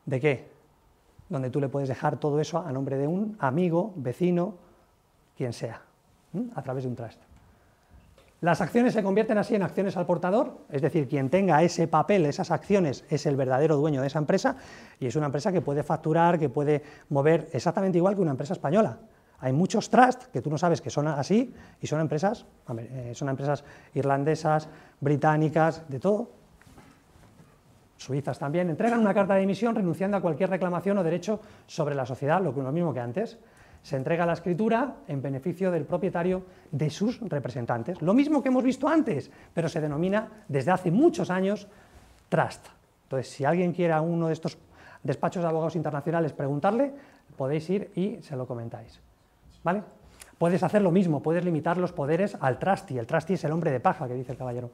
de 0.07 0.21
qué? 0.21 0.49
Donde 1.29 1.51
tú 1.51 1.61
le 1.61 1.69
puedes 1.69 1.89
dejar 1.89 2.19
todo 2.19 2.41
eso 2.41 2.59
a 2.59 2.73
nombre 2.73 2.99
de 2.99 3.07
un 3.07 3.37
amigo, 3.39 3.93
vecino, 3.95 4.57
quien 5.37 5.53
sea, 5.53 5.83
a 6.57 6.63
través 6.63 6.83
de 6.83 6.91
un 6.91 6.97
trust. 6.97 7.23
Las 8.45 8.61
acciones 8.61 8.93
se 8.93 9.03
convierten 9.03 9.39
así 9.39 9.55
en 9.55 9.63
acciones 9.63 9.97
al 9.97 10.05
portador, 10.05 10.59
es 10.69 10.83
decir, 10.83 11.09
quien 11.09 11.31
tenga 11.31 11.63
ese 11.63 11.89
papel, 11.89 12.27
esas 12.27 12.51
acciones, 12.51 13.03
es 13.09 13.25
el 13.25 13.37
verdadero 13.37 13.77
dueño 13.77 14.03
de 14.03 14.09
esa 14.09 14.19
empresa 14.19 14.57
y 15.01 15.07
es 15.07 15.17
una 15.17 15.25
empresa 15.25 15.51
que 15.51 15.63
puede 15.63 15.83
facturar, 15.83 16.39
que 16.39 16.51
puede 16.51 16.83
mover 17.09 17.49
exactamente 17.55 17.97
igual 17.97 18.15
que 18.15 18.21
una 18.21 18.33
empresa 18.33 18.53
española. 18.53 18.99
Hay 19.39 19.55
muchos 19.55 19.89
trusts 19.89 20.29
que 20.29 20.43
tú 20.43 20.51
no 20.51 20.59
sabes 20.59 20.83
que 20.83 20.91
son 20.91 21.09
así 21.09 21.55
y 21.81 21.87
son 21.87 22.03
empresas, 22.03 22.45
eh, 22.77 23.13
son 23.15 23.31
empresas 23.31 23.65
irlandesas, 23.95 24.69
británicas, 25.01 25.89
de 25.89 25.99
todo. 25.99 26.29
Suizas 27.97 28.39
también. 28.39 28.69
Entregan 28.69 29.01
una 29.01 29.15
carta 29.15 29.37
de 29.37 29.43
emisión 29.43 29.75
renunciando 29.75 30.19
a 30.19 30.21
cualquier 30.21 30.51
reclamación 30.51 30.99
o 30.99 31.03
derecho 31.03 31.41
sobre 31.67 31.95
la 31.95 32.05
sociedad, 32.05 32.43
lo, 32.43 32.53
lo 32.53 32.73
mismo 32.73 32.93
que 32.93 33.01
antes. 33.01 33.39
Se 33.85 33.97
entrega 33.97 34.25
la 34.25 34.33
escritura 34.33 34.97
en 35.07 35.21
beneficio 35.21 35.71
del 35.71 35.85
propietario 35.85 36.43
de 36.71 36.89
sus 36.89 37.21
representantes. 37.21 38.01
Lo 38.01 38.15
mismo 38.15 38.43
que 38.43 38.49
hemos 38.49 38.65
visto 38.65 38.89
antes, 38.89 39.31
pero 39.53 39.69
se 39.69 39.79
denomina 39.79 40.27
desde 40.49 40.71
hace 40.71 40.91
muchos 40.91 41.29
años 41.29 41.69
trust. 42.31 42.67
Entonces, 43.03 43.31
si 43.31 43.45
alguien 43.45 43.75
quiere 43.75 43.93
a 43.93 44.01
uno 44.01 44.29
de 44.29 44.33
estos 44.33 44.57
despachos 45.03 45.43
de 45.43 45.51
abogados 45.51 45.77
internacionales 45.77 46.33
preguntarle, 46.33 46.95
podéis 47.37 47.69
ir 47.69 47.91
y 47.95 48.23
se 48.23 48.37
lo 48.37 48.47
comentáis. 48.47 49.01
¿Vale? 49.63 49.83
Puedes 50.39 50.63
hacer 50.63 50.81
lo 50.81 50.91
mismo, 50.91 51.23
puedes 51.23 51.45
limitar 51.45 51.77
los 51.77 51.93
poderes 51.93 52.39
al 52.41 52.59
trusty. 52.59 52.97
El 52.97 53.07
trusty 53.07 53.35
es 53.35 53.45
el 53.45 53.53
hombre 53.53 53.71
de 53.71 53.81
paja, 53.81 54.09
que 54.09 54.15
dice 54.15 54.33
el 54.33 54.39
caballero. 54.39 54.71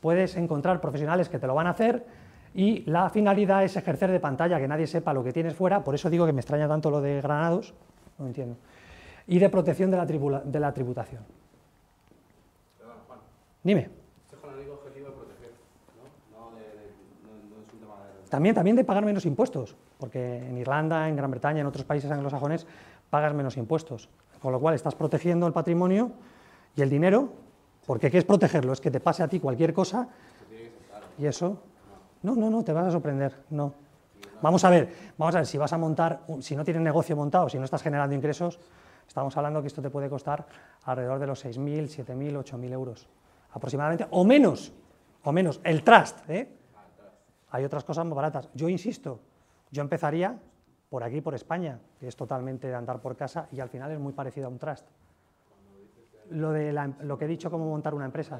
Puedes 0.00 0.38
encontrar 0.38 0.80
profesionales 0.80 1.28
que 1.28 1.38
te 1.38 1.46
lo 1.46 1.54
van 1.54 1.66
a 1.66 1.70
hacer 1.70 2.06
y 2.54 2.82
la 2.90 3.10
finalidad 3.10 3.62
es 3.62 3.76
ejercer 3.76 4.10
de 4.10 4.20
pantalla, 4.20 4.58
que 4.58 4.68
nadie 4.68 4.86
sepa 4.86 5.12
lo 5.12 5.22
que 5.22 5.32
tienes 5.32 5.54
fuera, 5.54 5.84
por 5.84 5.94
eso 5.94 6.08
digo 6.08 6.24
que 6.24 6.32
me 6.32 6.40
extraña 6.40 6.66
tanto 6.66 6.90
lo 6.90 7.02
de 7.02 7.20
Granados, 7.20 7.74
no 8.18 8.26
entiendo, 8.26 8.56
y 9.26 9.38
de 9.38 9.48
protección 9.48 9.90
de 9.90 9.96
la, 9.96 10.06
de 10.06 10.60
la 10.60 10.74
tributación. 10.74 11.22
Dime. 13.62 13.88
También, 18.34 18.54
también 18.54 18.74
de 18.74 18.82
pagar 18.82 19.04
menos 19.04 19.26
impuestos, 19.26 19.76
porque 19.96 20.38
en 20.38 20.58
Irlanda, 20.58 21.08
en 21.08 21.14
Gran 21.14 21.30
Bretaña, 21.30 21.60
en 21.60 21.66
otros 21.66 21.84
países 21.84 22.10
anglosajones 22.10 22.66
pagas 23.08 23.32
menos 23.32 23.56
impuestos. 23.56 24.08
Con 24.42 24.50
lo 24.50 24.58
cual 24.58 24.74
estás 24.74 24.96
protegiendo 24.96 25.46
el 25.46 25.52
patrimonio 25.52 26.10
y 26.74 26.82
el 26.82 26.90
dinero, 26.90 27.28
porque 27.86 28.10
¿qué 28.10 28.18
es 28.18 28.24
protegerlo? 28.24 28.72
Es 28.72 28.80
que 28.80 28.90
te 28.90 28.98
pase 28.98 29.22
a 29.22 29.28
ti 29.28 29.38
cualquier 29.38 29.72
cosa 29.72 30.08
y 31.16 31.26
eso... 31.26 31.62
No, 32.22 32.34
no, 32.34 32.50
no, 32.50 32.64
te 32.64 32.72
vas 32.72 32.86
a 32.86 32.90
sorprender, 32.90 33.36
no. 33.50 33.72
Vamos 34.44 34.62
a 34.62 34.68
ver, 34.68 34.90
vamos 35.16 35.34
a 35.34 35.38
ver, 35.38 35.46
si 35.46 35.56
vas 35.56 35.72
a 35.72 35.78
montar, 35.78 36.20
si 36.40 36.54
no 36.54 36.64
tienes 36.64 36.82
negocio 36.82 37.16
montado, 37.16 37.48
si 37.48 37.56
no 37.56 37.64
estás 37.64 37.82
generando 37.82 38.14
ingresos, 38.14 38.60
estamos 39.08 39.34
hablando 39.38 39.62
que 39.62 39.68
esto 39.68 39.80
te 39.80 39.88
puede 39.88 40.10
costar 40.10 40.44
alrededor 40.82 41.18
de 41.18 41.26
los 41.26 41.42
6.000, 41.46 42.04
7.000, 42.04 42.44
8.000 42.44 42.72
euros 42.74 43.08
aproximadamente, 43.52 44.06
o 44.10 44.22
menos, 44.22 44.70
o 45.22 45.32
menos, 45.32 45.62
el 45.64 45.82
trust, 45.82 46.28
¿eh? 46.28 46.46
Hay 47.52 47.64
otras 47.64 47.84
cosas 47.84 48.04
más 48.04 48.14
baratas. 48.14 48.50
Yo 48.52 48.68
insisto, 48.68 49.18
yo 49.70 49.80
empezaría 49.80 50.38
por 50.90 51.04
aquí, 51.04 51.22
por 51.22 51.34
España, 51.34 51.78
que 51.98 52.06
es 52.06 52.14
totalmente 52.14 52.68
de 52.68 52.74
andar 52.74 53.00
por 53.00 53.16
casa 53.16 53.48
y 53.50 53.60
al 53.60 53.70
final 53.70 53.92
es 53.92 53.98
muy 53.98 54.12
parecido 54.12 54.48
a 54.48 54.50
un 54.50 54.58
trust. 54.58 54.86
Lo, 56.32 56.50
de 56.50 56.70
lo 57.00 57.16
que 57.16 57.24
he 57.24 57.28
dicho, 57.28 57.50
cómo 57.50 57.64
montar 57.70 57.94
una 57.94 58.04
empresa. 58.04 58.38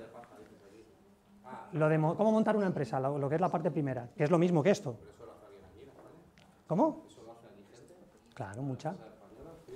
Lo 1.72 1.88
de 1.88 1.96
cómo 1.98 2.30
montar 2.30 2.58
una 2.58 2.66
empresa, 2.66 3.00
lo, 3.00 3.26
que 3.26 3.36
es 3.36 3.40
la 3.40 3.48
parte 3.48 3.70
primera, 3.70 4.10
que 4.14 4.24
es 4.24 4.30
lo 4.30 4.36
mismo 4.36 4.62
que 4.62 4.70
esto. 4.70 4.98
¿Cómo? 6.66 7.04
Claro, 8.34 8.62
mucha. 8.62 8.94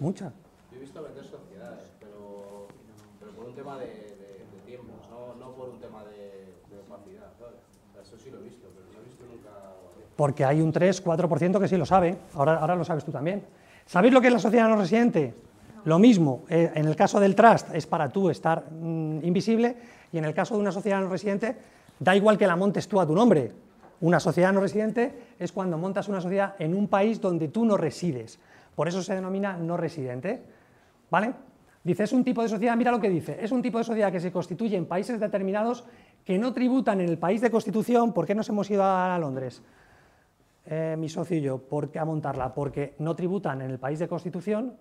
Mucha. 0.01 0.33
Yo 0.71 0.79
he 0.79 0.81
visto 0.81 1.03
vender 1.03 1.25
sociedades, 1.25 1.91
pero, 2.01 2.67
por 3.37 3.47
un 3.47 3.55
tema 3.55 3.79
de, 3.79 4.45
tiempos, 4.67 5.09
no, 5.39 5.53
por 5.53 5.69
un 5.69 5.81
tema 5.81 6.05
de, 6.05 6.55
opacidad. 6.87 7.31
eso 8.03 8.19
sí 8.19 8.31
lo 8.31 8.39
he 8.39 8.43
visto, 8.43 8.69
pero 8.75 8.87
no 8.93 9.01
he 9.01 9.05
visto 9.05 9.25
nunca 9.27 9.51
porque 10.17 10.45
hay 10.45 10.61
un 10.61 10.73
3-4% 10.73 11.61
que 11.61 11.69
sí 11.69 11.77
lo 11.77 11.87
sabe, 11.87 12.17
ahora, 12.35 12.57
ahora 12.57 12.75
lo 12.75 12.85
sabes 12.85 13.05
tú 13.05 13.13
también. 13.13 13.45
¿Sabéis 13.87 14.13
lo 14.13 14.21
que 14.21 14.27
es 14.27 14.33
la 14.33 14.41
sociedad 14.41 14.69
no 14.69 14.77
residente? 14.77 15.33
Lo 15.85 15.99
mismo, 16.01 16.43
eh, 16.49 16.73
en 16.75 16.87
el 16.87 16.97
caso 16.97 17.21
del 17.21 17.35
trust 17.35 17.73
es 17.73 17.87
para 17.87 18.09
tú 18.09 18.29
estar 18.29 18.65
mm, 18.71 19.21
invisible 19.23 19.77
y 20.13 20.19
en 20.19 20.25
el 20.25 20.35
caso 20.35 20.55
de 20.55 20.61
una 20.61 20.73
sociedad 20.73 21.01
no 21.01 21.09
residente 21.09 21.57
da 21.99 22.17
igual 22.17 22.37
que 22.37 22.47
la 22.47 22.57
montes 22.57 22.89
tú 22.89 23.01
a 23.01 23.07
tu 23.07 23.15
nombre. 23.15 23.53
Una 24.01 24.21
sociedad 24.21 24.53
no 24.53 24.61
residente 24.61 25.35
es 25.39 25.53
cuando 25.53 25.77
montas 25.77 26.09
una 26.09 26.21
sociedad 26.21 26.55
en 26.59 26.75
un 26.75 26.89
país 26.89 27.21
donde 27.21 27.49
tú 27.49 27.65
no 27.65 27.77
resides. 27.77 28.39
Por 28.75 28.87
eso 28.87 29.03
se 29.03 29.15
denomina 29.15 29.57
no 29.57 29.77
residente. 29.77 30.43
¿Vale? 31.11 31.35
Dice, 31.83 32.05
es 32.05 32.13
un 32.13 32.23
tipo 32.23 32.43
de 32.43 32.49
sociedad, 32.49 32.77
mira 32.77 32.91
lo 32.91 33.01
que 33.01 33.09
dice, 33.09 33.39
es 33.41 33.51
un 33.51 33.63
tipo 33.63 33.79
de 33.79 33.85
sociedad 33.85 34.13
que 34.13 34.21
se 34.21 34.31
constituye 34.31 34.77
en 34.77 34.87
países 34.87 35.19
determinados 35.19 35.85
que 36.25 36.39
no 36.39 36.53
tributan 36.53 37.01
en 37.01 37.09
el 37.09 37.19
país 37.19 37.41
de 37.41 37.51
constitución. 37.51 38.13
¿Por 38.13 38.27
qué 38.27 38.35
nos 38.35 38.49
hemos 38.49 38.71
ido 38.71 38.85
a 38.85 39.19
Londres? 39.19 39.63
Eh, 40.67 40.97
mi 40.99 41.09
socio 41.09 41.39
y 41.39 41.41
yo 41.41 41.59
¿por 41.59 41.91
qué 41.91 41.99
a 41.99 42.05
montarla, 42.05 42.53
porque 42.53 42.95
no 42.99 43.17
tributan 43.17 43.63
en 43.63 43.71
el 43.71 43.79
país 43.79 43.99
de 43.99 44.07
constitución, 44.07 44.77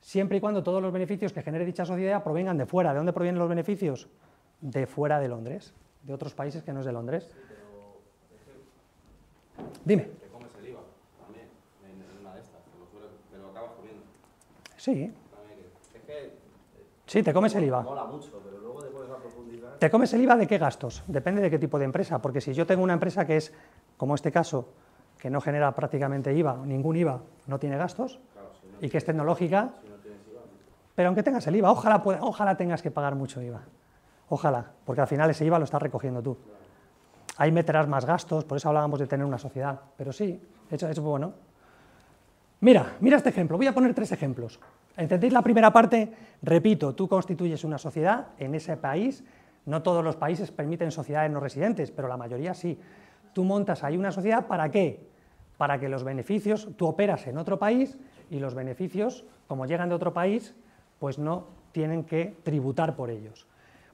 siempre 0.00 0.36
y 0.36 0.40
cuando 0.40 0.62
todos 0.62 0.82
los 0.82 0.92
beneficios 0.92 1.32
que 1.32 1.42
genere 1.42 1.64
dicha 1.64 1.86
sociedad 1.86 2.22
provengan 2.22 2.58
de 2.58 2.66
fuera. 2.66 2.90
¿De 2.90 2.98
dónde 2.98 3.14
provienen 3.14 3.38
los 3.38 3.48
beneficios? 3.48 4.08
De 4.60 4.86
fuera 4.86 5.18
de 5.18 5.28
Londres, 5.28 5.72
de 6.02 6.12
otros 6.12 6.34
países 6.34 6.62
que 6.62 6.72
no 6.74 6.80
es 6.80 6.86
de 6.86 6.92
Londres. 6.92 7.30
Dime. 9.84 10.02
Te 10.02 10.28
comes 10.28 10.50
el 10.60 10.68
IVA 10.68 10.80
también 11.24 11.48
en 11.84 12.20
una 12.20 12.34
de 12.34 12.40
estas, 12.40 12.60
te 13.30 13.38
lo, 13.38 13.50
acabas 13.50 13.72
comiendo. 13.72 14.02
Sí. 14.76 15.12
Sí, 17.06 17.22
te 17.22 17.32
comes 17.32 17.54
el 17.54 17.64
IVA. 17.64 17.80
Mola 17.80 18.04
mucho, 18.04 18.40
pero 18.44 18.58
luego 18.58 18.80
profundidad. 19.16 19.76
¿Te 19.78 19.90
comes 19.90 20.12
el 20.12 20.20
IVA 20.20 20.36
de 20.36 20.46
qué 20.46 20.58
gastos? 20.58 21.02
Depende 21.06 21.40
de 21.40 21.50
qué 21.50 21.58
tipo 21.58 21.78
de 21.78 21.86
empresa, 21.86 22.20
porque 22.20 22.40
si 22.40 22.52
yo 22.52 22.66
tengo 22.66 22.82
una 22.82 22.92
empresa 22.92 23.26
que 23.26 23.38
es, 23.38 23.52
como 23.96 24.14
este 24.14 24.30
caso, 24.30 24.68
que 25.18 25.30
no 25.30 25.40
genera 25.40 25.74
prácticamente 25.74 26.34
IVA, 26.34 26.58
ningún 26.64 26.96
IVA, 26.96 27.22
no 27.46 27.58
tiene 27.58 27.78
gastos, 27.78 28.20
y 28.80 28.90
que 28.90 28.98
es 28.98 29.04
tecnológica, 29.04 29.72
pero 30.94 31.08
aunque 31.08 31.22
tengas 31.22 31.46
el 31.46 31.56
IVA, 31.56 31.70
ojalá, 31.70 32.02
ojalá 32.20 32.56
tengas 32.56 32.82
que 32.82 32.90
pagar 32.90 33.14
mucho 33.14 33.40
IVA, 33.40 33.62
ojalá, 34.28 34.72
porque 34.84 35.00
al 35.00 35.08
final 35.08 35.30
ese 35.30 35.46
IVA 35.46 35.58
lo 35.58 35.64
estás 35.64 35.80
recogiendo 35.80 36.22
tú. 36.22 36.36
Ahí 37.38 37.52
meterás 37.52 37.86
más 37.86 38.04
gastos, 38.04 38.44
por 38.44 38.58
eso 38.58 38.68
hablábamos 38.68 38.98
de 38.98 39.06
tener 39.06 39.24
una 39.24 39.38
sociedad, 39.38 39.80
pero 39.96 40.12
sí, 40.12 40.40
eso 40.70 40.88
es 40.88 40.98
bueno. 40.98 41.32
Mira, 42.60 42.96
mira 42.98 43.16
este 43.16 43.28
ejemplo, 43.28 43.56
voy 43.56 43.68
a 43.68 43.72
poner 43.72 43.94
tres 43.94 44.10
ejemplos. 44.10 44.58
¿Entendéis 44.96 45.32
la 45.32 45.42
primera 45.42 45.72
parte? 45.72 46.12
Repito, 46.42 46.96
tú 46.96 47.06
constituyes 47.08 47.62
una 47.62 47.78
sociedad 47.78 48.26
en 48.38 48.56
ese 48.56 48.76
país, 48.76 49.22
no 49.66 49.82
todos 49.82 50.02
los 50.02 50.16
países 50.16 50.50
permiten 50.50 50.90
sociedades 50.90 51.30
no 51.30 51.38
residentes, 51.38 51.92
pero 51.92 52.08
la 52.08 52.16
mayoría 52.16 52.54
sí. 52.54 52.80
Tú 53.32 53.44
montas 53.44 53.84
ahí 53.84 53.96
una 53.96 54.10
sociedad 54.10 54.48
para 54.48 54.68
qué? 54.70 55.06
Para 55.56 55.78
que 55.78 55.88
los 55.88 56.02
beneficios, 56.02 56.68
tú 56.76 56.88
operas 56.88 57.28
en 57.28 57.38
otro 57.38 57.60
país 57.60 57.96
y 58.30 58.40
los 58.40 58.54
beneficios, 58.54 59.24
como 59.46 59.66
llegan 59.66 59.90
de 59.90 59.94
otro 59.94 60.12
país, 60.12 60.56
pues 60.98 61.20
no 61.20 61.46
tienen 61.70 62.02
que 62.02 62.34
tributar 62.42 62.96
por 62.96 63.10
ellos. 63.10 63.46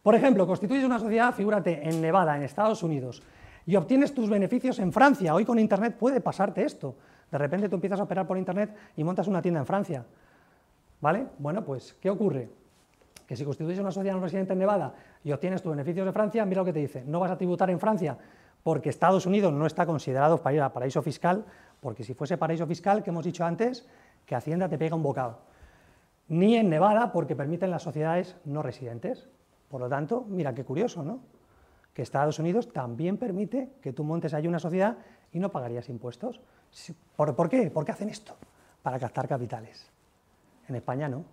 Por 0.05 0.14
ejemplo, 0.14 0.47
constituyes 0.47 0.85
una 0.85 0.99
sociedad, 0.99 1.33
figúrate, 1.33 1.88
en 1.88 2.03
Nevada, 2.03 2.37
en 2.37 2.43
Estados 2.43 2.83
Unidos, 2.83 3.23
y 3.64 3.75
obtienes 3.75 4.12
tus 4.12 4.29
beneficios 4.29 4.79
en 4.79 4.93
Francia. 4.93 5.35
Hoy 5.35 5.47
con 5.47 5.59
Internet 5.59 5.97
puede 5.99 6.21
pasarte 6.21 6.62
esto. 6.62 6.95
De 7.33 7.38
repente 7.38 7.71
tú 7.71 7.77
empiezas 7.77 8.01
a 8.01 8.03
operar 8.03 8.27
por 8.27 8.37
Internet 8.37 8.77
y 8.99 9.03
montas 9.03 9.29
una 9.29 9.40
tienda 9.40 9.61
en 9.61 9.67
Francia. 9.67 10.05
¿Vale? 11.01 11.29
Bueno, 11.38 11.64
pues, 11.64 11.95
¿qué 11.95 12.11
ocurre? 12.11 12.51
Que 13.27 13.35
si 13.35 13.47
constituyes 13.47 13.81
una 13.81 13.90
sociedad 13.90 14.14
no 14.14 14.21
residente 14.21 14.53
en 14.53 14.59
Nevada 14.59 14.95
y 15.25 15.33
obtienes 15.33 15.62
tus 15.62 15.71
beneficios 15.71 16.05
de 16.05 16.12
Francia, 16.12 16.45
mira 16.45 16.61
lo 16.61 16.67
que 16.67 16.75
te 16.75 16.81
dice, 16.81 17.03
no 17.07 17.21
vas 17.21 17.31
a 17.31 17.38
tributar 17.38 17.71
en 17.71 17.81
Francia 17.81 18.19
porque 18.62 18.90
Estados 18.90 19.25
Unidos 19.25 19.55
no 19.55 19.67
está 19.67 19.87
considerado 19.87 20.43
paraíso 20.43 21.01
fiscal, 21.03 21.45
porque 21.81 22.05
si 22.05 22.12
fuese 22.12 22.37
paraíso 22.37 22.67
fiscal, 22.67 23.03
que 23.03 23.11
hemos 23.11 23.25
dicho 23.25 23.45
antes, 23.45 23.87
que 24.27 24.35
Hacienda 24.35 24.69
te 24.69 24.79
pega 24.79 24.97
un 24.97 25.03
bocado. 25.03 25.38
Ni 26.29 26.57
en 26.57 26.71
Nevada, 26.71 27.12
porque 27.12 27.37
permiten 27.37 27.71
las 27.71 27.83
sociedades 27.83 28.37
no 28.45 28.62
residentes. 28.62 29.29
Por 29.68 29.81
lo 29.81 29.88
tanto, 29.88 30.24
mira 30.29 30.55
qué 30.55 30.64
curioso, 30.64 31.03
¿no? 31.03 31.20
Que 31.92 32.03
Estados 32.03 32.38
Unidos 32.38 32.72
también 32.72 33.16
permite 33.16 33.72
que 33.81 33.92
tú 33.92 34.05
montes 34.05 34.35
ahí 34.35 34.46
una 34.46 34.59
sociedad 34.59 34.98
y 35.33 35.38
no 35.38 35.50
pagarías 35.50 35.88
impuestos. 35.88 36.40
¿Por, 37.16 37.35
¿Por 37.37 37.48
qué? 37.48 37.70
¿Por 37.70 37.85
qué 37.85 37.92
hacen 37.92 38.09
esto? 38.09 38.35
Para 38.83 38.98
captar 38.98 39.29
capitales. 39.29 39.90
En 40.68 40.74
España 40.74 41.09
no. 41.09 41.24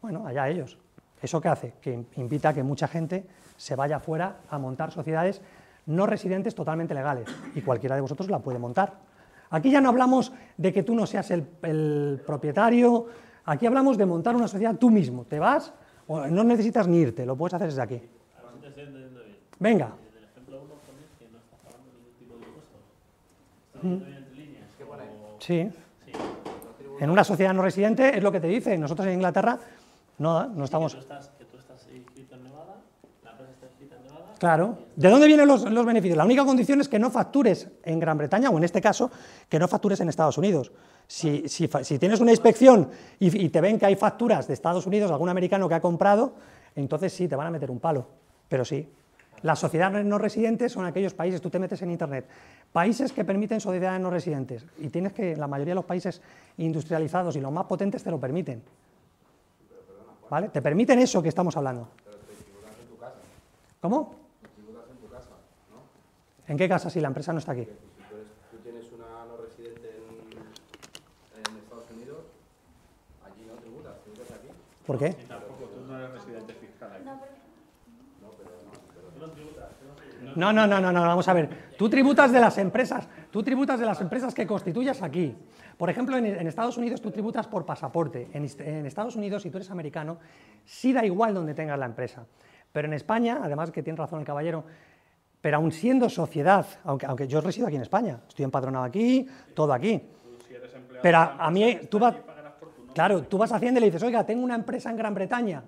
Bueno, 0.00 0.26
allá 0.26 0.48
ellos. 0.48 0.78
¿Eso 1.20 1.40
qué 1.40 1.48
hace? 1.48 1.74
Que 1.80 2.04
invita 2.16 2.50
a 2.50 2.54
que 2.54 2.62
mucha 2.62 2.86
gente 2.86 3.26
se 3.56 3.74
vaya 3.76 3.96
afuera 3.96 4.40
a 4.50 4.58
montar 4.58 4.92
sociedades 4.92 5.40
no 5.86 6.06
residentes 6.06 6.54
totalmente 6.54 6.94
legales 6.94 7.28
y 7.54 7.60
cualquiera 7.60 7.94
de 7.94 8.00
vosotros 8.00 8.30
la 8.30 8.38
puede 8.38 8.58
montar. 8.58 8.94
Aquí 9.50 9.70
ya 9.70 9.80
no 9.80 9.90
hablamos 9.90 10.32
de 10.56 10.72
que 10.72 10.82
tú 10.82 10.94
no 10.94 11.06
seas 11.06 11.30
el, 11.30 12.20
propietario, 12.26 13.06
aquí 13.44 13.66
hablamos 13.66 13.98
de 13.98 14.06
montar 14.06 14.34
una 14.34 14.48
sociedad 14.48 14.76
tú 14.76 14.90
mismo. 14.90 15.24
Te 15.24 15.38
vas, 15.38 15.72
no 16.08 16.44
necesitas 16.44 16.86
ni 16.86 16.98
irte, 16.98 17.24
lo 17.24 17.36
puedes 17.36 17.54
hacer 17.54 17.68
desde 17.68 17.82
aquí. 17.82 18.00
Venga. 19.58 19.92
Sí. 25.38 25.70
En 27.00 27.10
una 27.10 27.24
sociedad 27.24 27.52
no 27.52 27.62
residente 27.62 28.16
es 28.16 28.22
lo 28.22 28.32
que 28.32 28.40
te 28.40 28.46
dice. 28.46 28.78
Nosotros 28.78 29.06
en 29.08 29.14
Inglaterra 29.14 29.58
no, 30.18 30.46
no 30.46 30.64
estamos. 30.64 30.96
Claro. 34.38 34.78
¿De 34.96 35.08
dónde 35.08 35.26
vienen 35.26 35.46
los, 35.46 35.64
beneficios? 35.86 36.16
La 36.16 36.24
única 36.24 36.44
condición 36.44 36.80
es 36.80 36.88
que 36.88 36.98
no 36.98 37.10
factures 37.10 37.68
en 37.82 37.98
Gran 37.98 38.18
Bretaña, 38.18 38.50
o 38.50 38.58
en 38.58 38.64
este 38.64 38.80
caso, 38.80 39.10
que 39.48 39.58
no 39.58 39.68
factures 39.68 40.00
en 40.00 40.08
Estados 40.08 40.38
Unidos. 40.38 40.70
Si, 41.06 41.68
tienes 41.98 42.20
una 42.20 42.30
inspección 42.30 42.90
y, 43.18 43.48
te 43.50 43.60
ven 43.60 43.78
que 43.78 43.86
hay 43.86 43.96
facturas 43.96 44.48
de 44.48 44.54
Estados 44.54 44.86
Unidos, 44.86 45.10
algún 45.10 45.28
americano 45.28 45.68
que 45.68 45.74
ha 45.74 45.80
comprado, 45.80 46.34
entonces 46.74 47.12
sí, 47.12 47.28
te 47.28 47.36
van 47.36 47.46
a 47.46 47.50
meter 47.50 47.70
un 47.70 47.78
palo. 47.78 48.06
Pero 48.48 48.64
sí. 48.64 48.88
Las 49.42 49.58
sociedades 49.58 50.06
no 50.06 50.16
residentes 50.16 50.72
son 50.72 50.86
aquellos 50.86 51.12
países, 51.12 51.40
tú 51.40 51.50
te 51.50 51.58
metes 51.58 51.82
en 51.82 51.90
Internet, 51.90 52.26
países 52.72 53.12
que 53.12 53.24
permiten 53.24 53.60
sociedades 53.60 54.00
no 54.00 54.08
residentes. 54.08 54.64
Y 54.78 54.88
tienes 54.88 55.12
que, 55.12 55.36
la 55.36 55.46
mayoría 55.46 55.72
de 55.72 55.76
los 55.76 55.84
países 55.84 56.22
industrializados 56.56 57.36
y 57.36 57.40
los 57.40 57.52
más 57.52 57.66
potentes 57.66 58.02
te 58.02 58.10
lo 58.10 58.18
permiten. 58.18 58.62
¿Vale? 60.30 60.48
Te 60.48 60.62
permiten 60.62 60.98
eso 60.98 61.22
que 61.22 61.28
estamos 61.28 61.54
hablando. 61.56 61.88
¿Cómo? 63.80 64.24
¿En 66.46 66.58
qué 66.58 66.68
casa 66.68 66.90
si 66.90 67.00
la 67.00 67.08
empresa 67.08 67.32
no 67.32 67.38
está 67.38 67.52
aquí? 67.52 67.64
Si 67.64 68.56
tú, 68.56 68.62
tienes 68.62 68.84
una 68.92 69.24
no 69.24 69.36
residente 69.38 69.96
en, 71.36 71.56
Estados 71.56 71.90
Unidos, 71.90 72.24
allí 73.24 73.46
no 73.46 73.54
tributas, 73.54 74.00
tributas 74.02 74.30
aquí. 74.30 74.48
¿Por 74.86 74.98
qué? 74.98 75.10
tampoco, 75.28 75.64
tú 75.64 75.80
no 75.86 75.98
eres 75.98 76.10
residente 76.10 76.52
fiscal 76.54 76.90
aquí. 76.92 77.04
No, 80.36 80.52
no, 80.52 80.66
no, 80.66 80.80
no, 80.80 80.92
no, 80.92 81.00
vamos 81.02 81.28
a 81.28 81.32
ver. 81.32 81.48
Tú 81.78 81.88
tributas 81.88 82.32
de 82.32 82.40
las 82.40 82.58
empresas, 82.58 83.08
tú 83.30 83.42
tributas 83.42 83.78
de 83.78 83.86
las 83.86 84.00
empresas 84.00 84.34
que 84.34 84.46
constituyas 84.46 85.02
aquí. 85.02 85.34
Por 85.76 85.90
ejemplo, 85.90 86.16
en, 86.16 86.46
Estados 86.46 86.76
Unidos 86.76 87.00
tú 87.00 87.10
tributas 87.10 87.46
por 87.46 87.64
pasaporte. 87.64 88.28
En, 88.32 88.46
en, 88.58 88.86
Estados 88.86 89.16
Unidos, 89.16 89.42
si 89.42 89.50
tú 89.50 89.58
eres 89.58 89.70
americano, 89.70 90.18
sí 90.64 90.92
da 90.92 91.04
igual 91.04 91.34
donde 91.34 91.54
tengas 91.54 91.78
la 91.78 91.86
empresa. 91.86 92.26
Pero 92.72 92.88
en 92.88 92.94
España, 92.94 93.40
además 93.42 93.70
que 93.70 93.82
tiene 93.82 93.96
razón 93.96 94.20
el 94.20 94.26
caballero, 94.26 94.64
pero 95.40 95.58
aún 95.58 95.72
siendo 95.72 96.08
sociedad, 96.08 96.66
aunque, 96.84 97.06
aunque 97.06 97.28
yo 97.28 97.40
resido 97.40 97.66
aquí 97.66 97.76
en 97.76 97.82
España, 97.82 98.20
estoy 98.26 98.44
empadronado 98.44 98.84
aquí, 98.84 99.28
todo 99.54 99.72
aquí. 99.72 100.02
Pero 101.02 101.18
a, 101.18 101.50
mí, 101.50 101.80
tú 101.90 101.98
vas, 101.98 102.14
claro, 102.94 103.22
tú 103.24 103.36
vas 103.36 103.52
a 103.52 103.56
Hacienda 103.56 103.78
y 103.78 103.82
le 103.82 103.86
dices, 103.86 104.02
oiga, 104.02 104.24
tengo 104.24 104.42
una 104.42 104.54
empresa 104.54 104.90
en 104.90 104.96
Gran 104.96 105.14
Bretaña. 105.14 105.62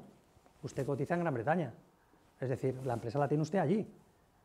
Usted 0.62 0.86
cotiza 0.86 1.14
en 1.14 1.20
Gran 1.20 1.34
Bretaña. 1.34 1.72
Es 2.40 2.48
decir, 2.48 2.74
la 2.84 2.94
empresa 2.94 3.18
la 3.18 3.28
tiene 3.28 3.42
usted 3.42 3.58
allí. 3.58 3.86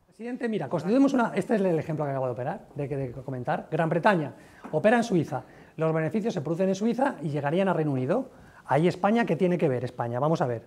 Presidente, 0.06 0.48
mira, 0.48 0.68
constituimos 0.68 1.14
una. 1.14 1.32
Este 1.34 1.54
es 1.54 1.60
el 1.60 1.78
ejemplo 1.78 2.04
que 2.04 2.10
acabo 2.10 2.26
de 2.26 2.32
operar, 2.32 2.66
de, 2.74 2.88
de, 2.88 3.12
comentar. 3.12 3.68
Gran 3.70 3.88
Bretaña 3.88 4.34
opera 4.70 4.98
en 4.98 5.04
Suiza. 5.04 5.42
Los 5.76 5.92
beneficios 5.94 6.34
se 6.34 6.42
producen 6.42 6.68
en 6.68 6.74
Suiza 6.74 7.16
y 7.22 7.30
llegarían 7.30 7.68
a 7.68 7.72
Reino 7.72 7.92
Unido. 7.92 8.30
Ahí 8.66 8.88
España, 8.88 9.24
¿qué 9.24 9.36
tiene 9.36 9.56
que 9.56 9.68
ver 9.68 9.84
España? 9.84 10.20
Vamos 10.20 10.42
a 10.42 10.46
ver. 10.46 10.66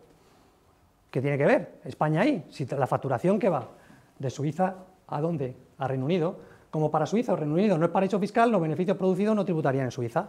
¿Qué 1.12 1.22
tiene 1.22 1.38
que 1.38 1.46
ver 1.46 1.80
España 1.86 2.22
ahí? 2.22 2.46
Si 2.50 2.66
la 2.66 2.88
facturación 2.88 3.40
que 3.40 3.50
va 3.50 3.70
de 4.20 4.30
Suiza 4.30 4.76
a 5.08 5.22
dónde? 5.22 5.56
A 5.78 5.88
Reino 5.88 6.06
Unido. 6.06 6.40
Como 6.72 6.92
para 6.92 7.06
Suiza 7.06 7.34
o 7.34 7.36
Reino 7.36 7.54
Unido 7.54 7.78
no 7.78 7.86
es 7.86 7.92
paraíso 7.92 8.20
fiscal, 8.20 8.52
los 8.52 8.62
beneficios 8.62 8.98
producidos 8.98 9.36
no 9.36 9.46
tributarían 9.46 9.86
en 9.86 9.92
Suiza. 9.92 10.28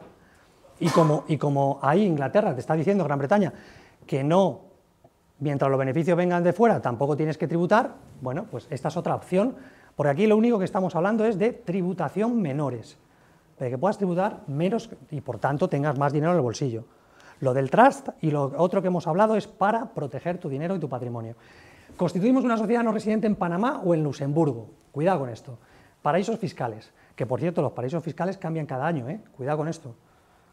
Y 0.78 0.88
como, 0.90 1.78
ahí 1.82 2.04
Inglaterra 2.04 2.54
te 2.54 2.60
está 2.60 2.74
diciendo, 2.74 3.04
Gran 3.04 3.18
Bretaña, 3.18 3.52
que 4.06 4.22
no, 4.22 4.60
mientras 5.40 5.70
los 5.70 5.78
beneficios 5.78 6.16
vengan 6.16 6.42
de 6.44 6.52
fuera, 6.52 6.80
tampoco 6.80 7.16
tienes 7.16 7.38
que 7.38 7.48
tributar, 7.48 7.94
bueno, 8.20 8.46
pues 8.50 8.66
esta 8.70 8.88
es 8.88 8.96
otra 8.96 9.14
opción, 9.14 9.56
porque 9.94 10.10
aquí 10.10 10.26
lo 10.26 10.36
único 10.36 10.58
que 10.58 10.66
estamos 10.66 10.94
hablando 10.94 11.24
es 11.24 11.38
de 11.38 11.52
tributación 11.52 12.40
menores, 12.40 12.98
de 13.58 13.70
que 13.70 13.78
puedas 13.78 13.96
tributar 13.96 14.42
menos 14.46 14.90
y 15.10 15.22
por 15.22 15.38
tanto 15.38 15.68
tengas 15.68 15.98
más 15.98 16.12
dinero 16.12 16.32
en 16.32 16.36
el 16.36 16.42
bolsillo. 16.42 16.84
Lo 17.40 17.54
del 17.54 17.70
trust 17.70 18.08
y 18.20 18.30
lo 18.30 18.52
otro 18.56 18.80
que 18.80 18.88
hemos 18.88 19.06
hablado 19.06 19.36
es 19.36 19.46
para 19.46 19.92
proteger 19.92 20.38
tu 20.38 20.48
dinero 20.48 20.76
y 20.76 20.78
tu 20.78 20.88
patrimonio. 20.88 21.36
Constituimos 21.96 22.44
una 22.44 22.58
sociedad 22.58 22.82
no 22.82 22.92
residente 22.92 23.26
en 23.26 23.36
Panamá 23.36 23.80
o 23.84 23.94
en 23.94 24.02
Luxemburgo. 24.02 24.68
Cuidado 24.92 25.20
con 25.20 25.30
esto. 25.30 25.58
Paraísos 26.02 26.38
fiscales, 26.38 26.92
que 27.14 27.26
por 27.26 27.40
cierto 27.40 27.62
los 27.62 27.72
paraísos 27.72 28.02
fiscales 28.02 28.36
cambian 28.38 28.66
cada 28.66 28.86
año, 28.86 29.08
¿eh? 29.08 29.20
cuidado 29.36 29.58
con 29.58 29.68
esto. 29.68 29.94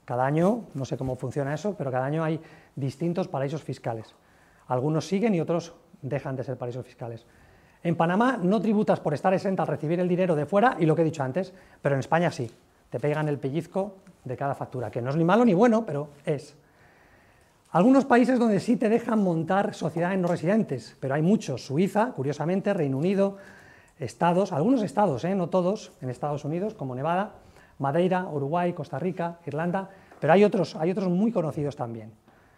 Cada 0.06 0.26
año, 0.26 0.66
no 0.74 0.86
sé 0.86 0.98
cómo 0.98 1.16
funciona 1.16 1.54
eso, 1.54 1.76
pero 1.78 1.92
cada 1.92 2.06
año 2.06 2.24
hay 2.24 2.40
distintos 2.76 3.28
paraísos 3.28 3.64
fiscales. 3.64 4.16
Algunos 4.68 5.08
siguen 5.08 5.34
y 5.36 5.42
otros 5.42 5.74
dejan 6.02 6.36
de 6.36 6.44
ser 6.44 6.58
paraísos 6.58 6.86
fiscales. 6.86 7.26
En 7.84 7.96
Panamá 7.96 8.38
no 8.42 8.62
tributas 8.62 9.00
por 9.00 9.14
estar 9.14 9.34
exenta 9.34 9.64
al 9.64 9.68
recibir 9.68 10.00
el 10.00 10.08
dinero 10.08 10.36
de 10.36 10.46
fuera 10.46 10.78
y 10.80 10.86
lo 10.86 10.96
que 10.96 11.02
he 11.02 11.06
dicho 11.06 11.24
antes, 11.24 11.54
pero 11.82 11.96
en 11.96 12.00
España 12.00 12.32
sí. 12.32 12.50
Te 12.90 13.00
pegan 13.00 13.28
el 13.28 13.40
pellizco 13.40 13.96
de 14.24 14.38
cada 14.38 14.56
factura, 14.56 14.92
que 14.92 15.02
no 15.02 15.10
es 15.10 15.16
ni 15.16 15.24
malo 15.24 15.44
ni 15.44 15.54
bueno, 15.54 15.86
pero 15.86 16.10
es. 16.26 16.56
Algunos 17.72 18.06
países 18.06 18.38
donde 18.38 18.60
sí 18.60 18.78
te 18.78 18.88
dejan 18.88 19.24
montar 19.24 19.74
sociedades 19.74 20.20
no 20.20 20.28
residentes, 20.28 20.96
pero 21.00 21.16
hay 21.16 21.24
muchos. 21.24 21.66
Suiza, 21.66 22.12
curiosamente, 22.12 22.72
Reino 22.72 23.00
Unido, 23.00 23.38
estados, 24.00 24.54
algunos 24.54 24.84
estados, 24.84 25.26
¿eh? 25.26 25.34
no 25.34 25.50
todos, 25.50 25.92
en 26.02 26.10
Estados 26.10 26.46
Unidos, 26.46 26.76
como 26.76 26.94
Nevada, 26.94 27.32
Madeira, 27.80 28.26
Uruguay, 28.26 28.74
Costa 28.74 29.00
Rica, 29.00 29.40
Irlanda, 29.46 29.90
pero 30.20 30.34
hay 30.34 30.44
otros, 30.44 30.76
hay 30.76 30.92
otros 30.92 31.10
muy 31.10 31.32
conocidos 31.32 31.76
también, 31.76 32.12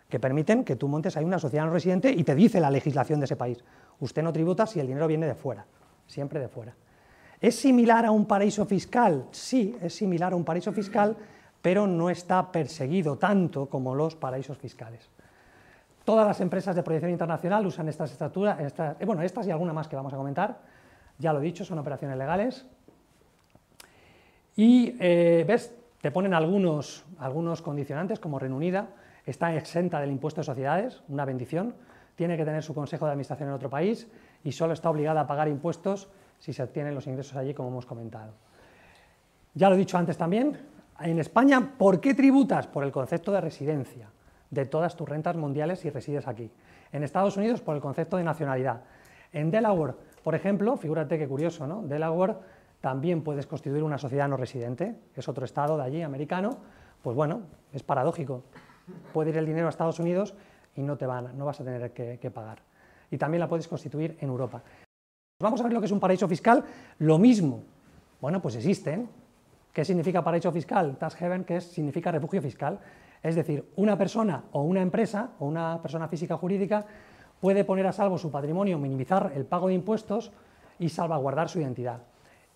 que 0.10 0.20
permiten 0.20 0.64
que 0.64 0.76
tú 0.76 0.88
montes 0.88 1.18
ahí 1.18 1.26
una 1.26 1.40
sociedad 1.40 1.66
no 1.66 1.72
residente 1.72 2.12
y 2.12 2.24
te 2.24 2.36
dice 2.36 2.60
la 2.60 2.70
legislación 2.70 3.20
de 3.20 3.26
ese 3.26 3.36
país. 3.36 3.64
Usted 4.00 4.22
no 4.24 4.34
tributa 4.34 4.66
si 4.66 4.80
el 4.80 4.88
dinero 4.88 5.08
viene 5.08 5.26
de 5.26 5.36
fuera, 5.36 5.66
siempre 6.06 6.40
de 6.40 6.48
fuera. 6.48 6.76
¿Es 7.42 7.56
similar 7.56 8.06
a 8.06 8.12
un 8.12 8.26
paraíso 8.26 8.66
fiscal? 8.66 9.26
Sí, 9.32 9.76
es 9.82 9.94
similar 9.94 10.34
a 10.34 10.36
un 10.36 10.44
paraíso 10.44 10.72
fiscal, 10.72 11.16
pero 11.62 11.88
no 11.88 12.10
está 12.10 12.52
perseguido 12.52 13.18
tanto 13.18 13.68
como 13.68 13.96
los 13.96 14.16
paraísos 14.16 14.58
fiscales. 14.58 15.10
Todas 16.04 16.28
las 16.28 16.40
empresas 16.40 16.76
de 16.76 16.84
proyección 16.84 17.12
internacional 17.12 17.66
usan 17.66 17.90
estas 17.90 18.12
estructuras, 18.12 18.60
estas, 18.60 19.02
eh, 19.02 19.06
bueno, 19.06 19.24
estas 19.24 19.48
y 19.48 19.52
alguna 19.52 19.74
más 19.74 19.88
que 19.88 19.96
vamos 19.96 20.14
a 20.14 20.18
comentar, 20.18 20.60
ya 21.18 21.34
lo 21.34 21.40
he 21.40 21.44
dicho, 21.44 21.66
son 21.66 21.80
operaciones 21.80 22.18
legales. 22.18 22.68
Y, 24.56 24.96
eh, 25.00 25.44
¿ves? 25.48 25.74
Te 26.02 26.12
ponen 26.12 26.34
algunos, 26.34 27.06
algunos 27.18 27.62
condicionantes, 27.62 28.20
como 28.20 28.40
Reino 28.40 28.56
Unido, 28.56 28.88
está 29.26 29.56
exenta 29.56 30.00
del 30.00 30.12
impuesto 30.12 30.42
de 30.42 30.46
sociedades, 30.46 31.02
una 31.10 31.26
bendición, 31.26 31.74
tiene 32.16 32.38
que 32.38 32.46
tener 32.46 32.64
su 32.64 32.74
consejo 32.74 33.06
de 33.06 33.12
administración 33.12 33.50
en 33.50 33.56
otro 33.56 33.70
país 33.70 34.08
y 34.44 34.52
solo 34.52 34.74
está 34.74 34.90
obligada 34.90 35.22
a 35.22 35.28
pagar 35.28 35.48
impuestos 35.48 36.08
si 36.40 36.54
se 36.54 36.64
obtienen 36.64 36.96
los 36.96 37.08
ingresos 37.08 37.36
allí, 37.36 37.54
como 37.54 37.70
hemos 37.70 37.86
comentado. 37.86 38.34
Ya 39.54 39.70
lo 39.70 39.76
he 39.76 39.78
dicho 39.80 39.98
antes 39.98 40.18
también, 40.18 40.58
en 41.00 41.20
España, 41.20 41.74
¿por 41.78 42.00
qué 42.00 42.14
tributas? 42.14 42.68
Por 42.68 42.84
el 42.84 42.92
concepto 42.92 43.32
de 43.32 43.42
residencia 43.42 44.10
de 44.50 44.66
todas 44.66 44.96
tus 44.96 45.10
rentas 45.10 45.36
mundiales 45.36 45.80
si 45.80 45.90
resides 45.90 46.28
aquí. 46.28 46.52
En 46.92 47.04
Estados 47.04 47.36
Unidos, 47.36 47.62
por 47.62 47.76
el 47.76 47.82
concepto 47.82 48.18
de 48.18 48.24
nacionalidad. 48.24 48.82
En 49.34 49.52
Delaware, 49.52 49.96
por 50.24 50.36
ejemplo, 50.36 50.78
figúrate 50.78 51.18
qué 51.18 51.28
curioso, 51.28 51.68
¿no? 51.68 51.82
Delaware 51.82 52.36
también 52.86 53.24
puedes 53.24 53.48
constituir 53.48 53.82
una 53.82 53.98
sociedad 53.98 54.28
no 54.28 54.38
residente, 54.38 54.96
es 55.16 55.28
otro 55.28 55.44
estado 55.44 55.76
de 55.76 55.82
allí, 55.82 56.04
americano, 56.04 56.56
pues 57.02 57.16
bueno, 57.16 57.42
es 57.74 57.82
paradójico. 57.82 58.44
Puede 59.12 59.32
ir 59.32 59.38
el 59.38 59.48
dinero 59.48 59.66
a 59.66 59.72
Estados 59.72 59.98
Unidos, 59.98 60.36
y 60.76 60.84
no, 60.84 60.96
te 60.96 61.08
vas 61.08 61.60
a 61.60 61.64
tener 61.64 61.94
que, 61.94 62.30
pagar. 62.30 62.62
Y 63.10 63.18
también 63.18 63.40
la 63.40 63.48
puedes 63.48 63.68
constituir 63.68 64.16
en 64.22 64.30
Europa. 64.30 64.62
Vamos 65.42 65.60
a 65.62 65.64
ver 65.64 65.74
lo 65.74 65.80
que 65.80 65.88
es 65.88 65.92
un 65.92 66.00
paraíso 66.00 66.28
fiscal. 66.28 66.64
Lo 67.00 67.18
mismo. 67.18 67.64
Bueno, 68.22 68.40
pues 68.40 68.56
existen. 68.56 69.10
¿Qué 69.74 69.84
significa 69.84 70.24
paraíso 70.24 70.52
fiscal? 70.52 70.96
Tax 70.98 71.20
haven, 71.24 71.44
que 71.44 71.62
significa 71.62 72.12
refugio 72.12 72.40
fiscal. 72.40 72.80
Es 73.24 73.34
decir, 73.34 73.68
una 73.78 73.98
persona 73.98 74.44
o 74.52 74.62
una 74.62 74.84
empresa 74.84 75.32
o 75.40 75.48
una 75.48 75.82
persona 75.82 76.08
física 76.08 76.36
o 76.36 76.38
jurídica 76.38 76.86
puede 77.42 77.66
poner 77.66 77.88
a 77.88 77.92
salvo 77.92 78.20
su 78.20 78.30
patrimonio, 78.30 78.78
minimizar 78.78 79.32
el 79.34 79.46
pago 79.46 79.70
de 79.70 79.74
impuestos 79.74 80.32
y 80.78 80.90
salvaguardar 80.90 81.50
su 81.50 81.60
identidad. 81.60 82.04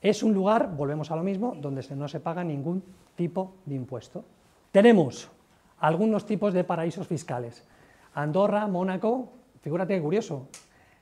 Es 0.02 0.24
un 0.24 0.34
lugar, 0.34 0.76
volvemos 0.76 1.12
a 1.12 1.16
lo 1.16 1.24
mismo, 1.24 1.56
donde 1.60 1.84
no 1.96 2.08
se 2.08 2.20
paga 2.20 2.44
ningún 2.44 2.84
tipo 3.16 3.56
de 3.66 3.76
impuesto. 3.76 4.24
Tenemos 4.72 5.30
algunos 5.80 6.26
tipos 6.26 6.54
de 6.54 6.64
paraísos 6.64 7.08
fiscales. 7.08 7.66
Andorra, 8.14 8.68
Mónaco, 8.68 9.30
figúrate 9.62 9.96
qué 9.96 10.02
curioso, 10.02 10.48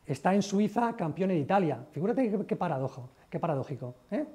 está 0.06 0.34
en 0.34 0.42
Suiza 0.42 0.96
campeón 0.96 1.30
de 1.30 1.38
Italia. 1.38 1.86
Figúrate 1.92 2.46
qué, 2.48 2.56
paradojo, 2.56 3.10
qué 3.30 3.40
paradójico. 3.40 3.96
¿eh? 4.10 4.26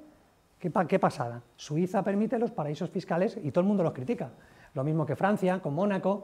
Qué, 0.59 0.71
qué 0.87 0.99
pasada. 0.99 1.41
Suiza 1.57 2.03
permite 2.03 2.39
los 2.39 2.51
paraísos 2.51 2.89
fiscales 2.89 3.37
y 3.43 3.51
todo 3.51 3.61
el 3.61 3.67
mundo 3.67 3.83
los 3.83 3.93
critica. 3.93 4.31
Lo 4.73 4.83
mismo 4.83 5.05
que 5.05 5.15
Francia, 5.15 5.59
con 5.59 5.73
Mónaco, 5.73 6.23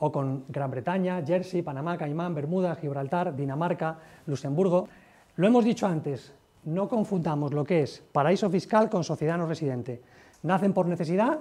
o 0.00 0.10
con 0.10 0.44
Gran 0.48 0.70
Bretaña, 0.70 1.22
Jersey, 1.24 1.62
Panamá, 1.62 1.96
Caimán, 1.96 2.34
Bermuda, 2.34 2.74
Gibraltar, 2.74 3.36
Dinamarca, 3.36 3.98
Luxemburgo. 4.26 4.88
Lo 5.36 5.46
hemos 5.46 5.64
dicho 5.64 5.86
antes, 5.86 6.34
no 6.64 6.88
confundamos 6.88 7.52
lo 7.52 7.64
que 7.64 7.82
es 7.82 8.02
paraíso 8.12 8.50
fiscal 8.50 8.90
con 8.90 9.04
sociedad 9.04 9.38
no 9.38 9.46
residente. 9.46 10.02
Nacen 10.42 10.72
por 10.72 10.86
necesidad 10.86 11.40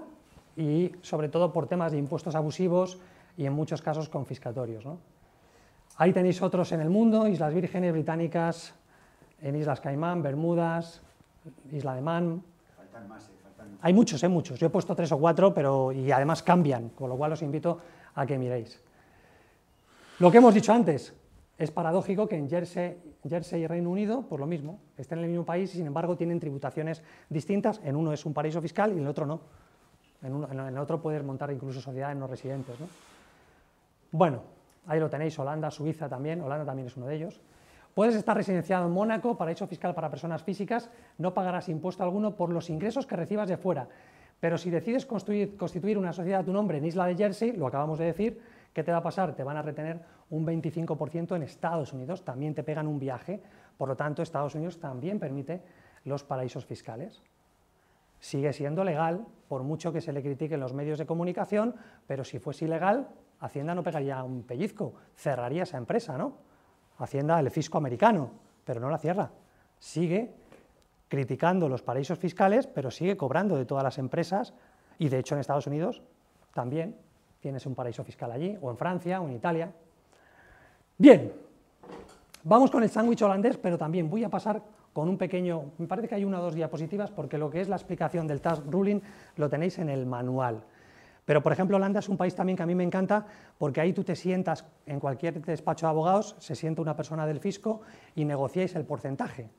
y 0.55 0.91
sobre 1.01 1.29
todo 1.29 1.51
por 1.53 1.67
temas 1.67 1.91
de 1.91 1.97
impuestos 1.97 2.35
abusivos 2.35 2.99
y 3.37 3.45
en 3.45 3.53
muchos 3.53 3.81
casos 3.81 4.09
confiscatorios. 4.09 4.85
Ahí 5.97 6.13
tenéis 6.13 6.41
otros 6.41 6.71
en 6.71 6.81
el 6.81 6.89
mundo, 6.89 7.27
Islas 7.27 7.53
Vírgenes 7.53 7.91
Británicas, 7.91 8.73
en 9.41 9.55
Islas 9.55 9.81
Caimán, 9.81 10.21
Bermudas, 10.21 11.01
Isla 11.71 11.95
de 11.95 12.01
Man. 12.01 12.43
Faltan 12.75 13.07
más, 13.07 13.27
eh, 13.27 13.31
faltan 13.43 13.77
Hay 13.81 13.93
muchos, 13.93 14.23
hay 14.23 14.27
eh, 14.27 14.33
muchos. 14.33 14.59
Yo 14.59 14.67
he 14.67 14.69
puesto 14.69 14.95
tres 14.95 15.11
o 15.11 15.17
cuatro, 15.17 15.53
pero 15.53 15.91
y 15.91 16.11
además 16.11 16.43
cambian, 16.43 16.89
con 16.89 17.09
lo 17.09 17.17
cual 17.17 17.33
os 17.33 17.41
invito 17.41 17.79
a 18.15 18.25
que 18.25 18.37
miréis. 18.37 18.81
Lo 20.19 20.31
que 20.31 20.37
hemos 20.37 20.53
dicho 20.53 20.73
antes, 20.73 21.13
es 21.59 21.71
paradójico 21.71 22.27
que 22.27 22.37
en 22.37 22.49
Jersey, 22.49 22.95
y 23.61 23.67
Reino 23.67 23.89
Unido, 23.89 24.21
por 24.21 24.39
lo 24.39 24.47
mismo, 24.47 24.79
estén 24.97 25.19
en 25.19 25.25
el 25.25 25.29
mismo 25.29 25.45
país 25.45 25.73
y 25.75 25.77
sin 25.77 25.87
embargo 25.87 26.15
tienen 26.15 26.39
tributaciones 26.39 27.03
distintas. 27.27 27.81
En 27.83 27.97
uno 27.97 28.13
es 28.13 28.25
un 28.25 28.33
paraíso 28.33 28.61
fiscal 28.61 28.93
y 28.93 28.95
en 28.95 29.01
el 29.01 29.07
otro 29.07 29.25
no. 29.25 29.41
En, 30.23 30.59
el 30.59 30.77
otro 30.77 31.01
puedes 31.01 31.21
montar 31.21 31.51
incluso 31.51 31.81
sociedades 31.81 32.15
no 32.15 32.27
residentes. 32.27 32.75
Bueno, 34.11 34.41
ahí 34.87 35.01
lo 35.01 35.09
tenéis, 35.09 35.37
Holanda, 35.37 35.69
Suiza 35.69 36.07
también, 36.07 36.41
Holanda 36.41 36.65
también 36.65 36.87
es 36.87 36.95
uno 36.95 37.07
de 37.07 37.15
ellos. 37.15 37.41
Puedes 37.93 38.15
estar 38.15 38.37
residenciado 38.37 38.85
en 38.85 38.93
Mónaco, 38.93 39.37
paraíso 39.37 39.67
fiscal 39.67 39.93
para 39.93 40.09
personas 40.09 40.41
físicas, 40.41 40.89
no 41.17 41.33
pagarás 41.33 41.67
impuesto 41.67 42.03
alguno 42.03 42.37
por 42.37 42.51
los 42.51 42.69
ingresos 42.69 43.05
que 43.05 43.17
recibas 43.17 43.49
de 43.49 43.57
fuera. 43.57 43.89
Pero 44.39 44.57
si 44.57 44.69
decides 44.69 45.05
constituir 45.05 45.97
una 45.97 46.13
sociedad 46.13 46.39
a 46.39 46.43
tu 46.45 46.53
nombre 46.53 46.77
en 46.77 46.85
Isla 46.85 47.05
de 47.05 47.15
Jersey, 47.17 47.51
lo 47.51 47.67
acabamos 47.67 47.99
de 47.99 48.05
decir, 48.05 48.41
¿qué 48.73 48.81
te 48.81 48.93
va 48.93 48.99
a 48.99 49.03
pasar? 49.03 49.35
Te 49.35 49.43
van 49.43 49.57
a 49.57 49.61
retener 49.61 49.99
un 50.29 50.45
25% 50.45 51.35
en 51.35 51.43
Estados 51.43 51.93
Unidos, 51.93 52.23
también 52.23 52.53
te 52.53 52.63
pegan 52.63 52.87
un 52.87 52.99
viaje, 52.99 53.41
por 53.77 53.89
lo 53.89 53.95
tanto 53.95 54.21
Estados 54.21 54.55
Unidos 54.55 54.79
también 54.79 55.19
permite 55.19 55.61
los 56.05 56.23
paraísos 56.23 56.65
fiscales. 56.65 57.21
Sigue 58.19 58.51
siendo 58.53 58.83
legal, 58.83 59.25
por 59.47 59.63
mucho 59.63 59.93
que 59.93 60.01
se 60.01 60.11
le 60.11 60.21
critique 60.21 60.55
en 60.55 60.59
los 60.59 60.73
medios 60.73 60.99
de 60.99 61.05
comunicación, 61.05 61.75
pero 62.05 62.23
si 62.23 62.39
fuese 62.39 62.65
ilegal, 62.65 63.07
Hacienda 63.39 63.73
no 63.73 63.83
pegaría 63.83 64.21
un 64.23 64.43
pellizco, 64.43 64.93
cerraría 65.15 65.63
esa 65.63 65.77
empresa, 65.77 66.17
¿no? 66.17 66.33
Hacienda, 66.97 67.39
el 67.39 67.49
fisco 67.49 67.77
americano, 67.77 68.31
pero 68.65 68.81
no 68.81 68.89
la 68.89 68.97
cierra. 68.97 69.31
Sigue 69.79 70.33
criticando 71.07 71.69
los 71.69 71.81
paraísos 71.81 72.19
fiscales, 72.19 72.67
pero 72.67 72.91
sigue 72.91 73.15
cobrando 73.15 73.55
de 73.55 73.65
todas 73.65 73.83
las 73.83 73.97
empresas, 73.97 74.53
y 74.97 75.07
de 75.07 75.19
hecho 75.19 75.35
en 75.35 75.41
Estados 75.41 75.67
Unidos 75.67 76.01
también 76.53 76.97
tienes 77.39 77.65
un 77.65 77.75
paraíso 77.75 78.03
fiscal 78.03 78.31
allí, 78.33 78.57
o 78.61 78.69
en 78.69 78.77
Francia, 78.77 79.21
o 79.21 79.27
en 79.27 79.35
Italia. 79.35 79.71
Bien, 80.99 81.31
vamos 82.43 82.69
con 82.69 82.83
el 82.83 82.89
sándwich 82.89 83.21
holandés, 83.21 83.55
pero 83.55 83.77
también 83.77 84.09
voy 84.09 84.25
a 84.25 84.29
pasar 84.29 84.61
con 84.91 85.07
un 85.07 85.17
pequeño, 85.17 85.71
me 85.77 85.87
parece 85.87 86.09
que 86.09 86.15
hay 86.15 86.25
una 86.25 86.41
o 86.41 86.43
dos 86.43 86.55
diapositivas, 86.55 87.09
porque 87.09 87.37
lo 87.37 87.49
que 87.49 87.61
es 87.61 87.69
la 87.69 87.77
explicación 87.77 88.27
del 88.27 88.41
tax 88.41 88.65
ruling 88.65 88.99
lo 89.37 89.49
tenéis 89.49 89.79
en 89.79 89.87
el 89.87 90.05
manual. 90.05 90.61
Pero, 91.23 91.41
por 91.41 91.53
ejemplo, 91.53 91.77
Holanda 91.77 92.01
es 92.01 92.09
un 92.09 92.17
país 92.17 92.35
también 92.35 92.57
que 92.57 92.63
a 92.63 92.65
mí 92.65 92.75
me 92.75 92.83
encanta, 92.83 93.25
porque 93.57 93.79
ahí 93.79 93.93
tú 93.93 94.03
te 94.03 94.13
sientas 94.13 94.65
en 94.85 94.99
cualquier 94.99 95.41
despacho 95.41 95.85
de 95.85 95.91
abogados, 95.91 96.35
se 96.39 96.53
sienta 96.53 96.81
una 96.81 96.97
persona 96.97 97.25
del 97.25 97.39
fisco 97.39 97.79
y 98.13 98.25
negociáis 98.25 98.75
el 98.75 98.83
porcentaje 98.83 99.49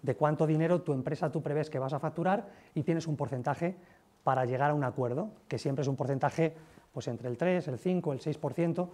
de 0.00 0.16
cuánto 0.16 0.46
dinero 0.46 0.80
tu 0.80 0.94
empresa 0.94 1.30
tú 1.30 1.42
prevés 1.42 1.68
que 1.68 1.78
vas 1.78 1.92
a 1.92 1.98
facturar 1.98 2.48
y 2.74 2.84
tienes 2.84 3.06
un 3.06 3.16
porcentaje 3.16 3.76
para 4.24 4.46
llegar 4.46 4.70
a 4.70 4.74
un 4.74 4.84
acuerdo, 4.84 5.28
que 5.46 5.58
siempre 5.58 5.82
es 5.82 5.88
un 5.88 5.96
porcentaje 5.96 6.54
pues 6.90 7.06
entre 7.08 7.28
el 7.28 7.36
3, 7.36 7.68
el 7.68 7.78
5, 7.78 8.14
el 8.14 8.20
6%, 8.20 8.88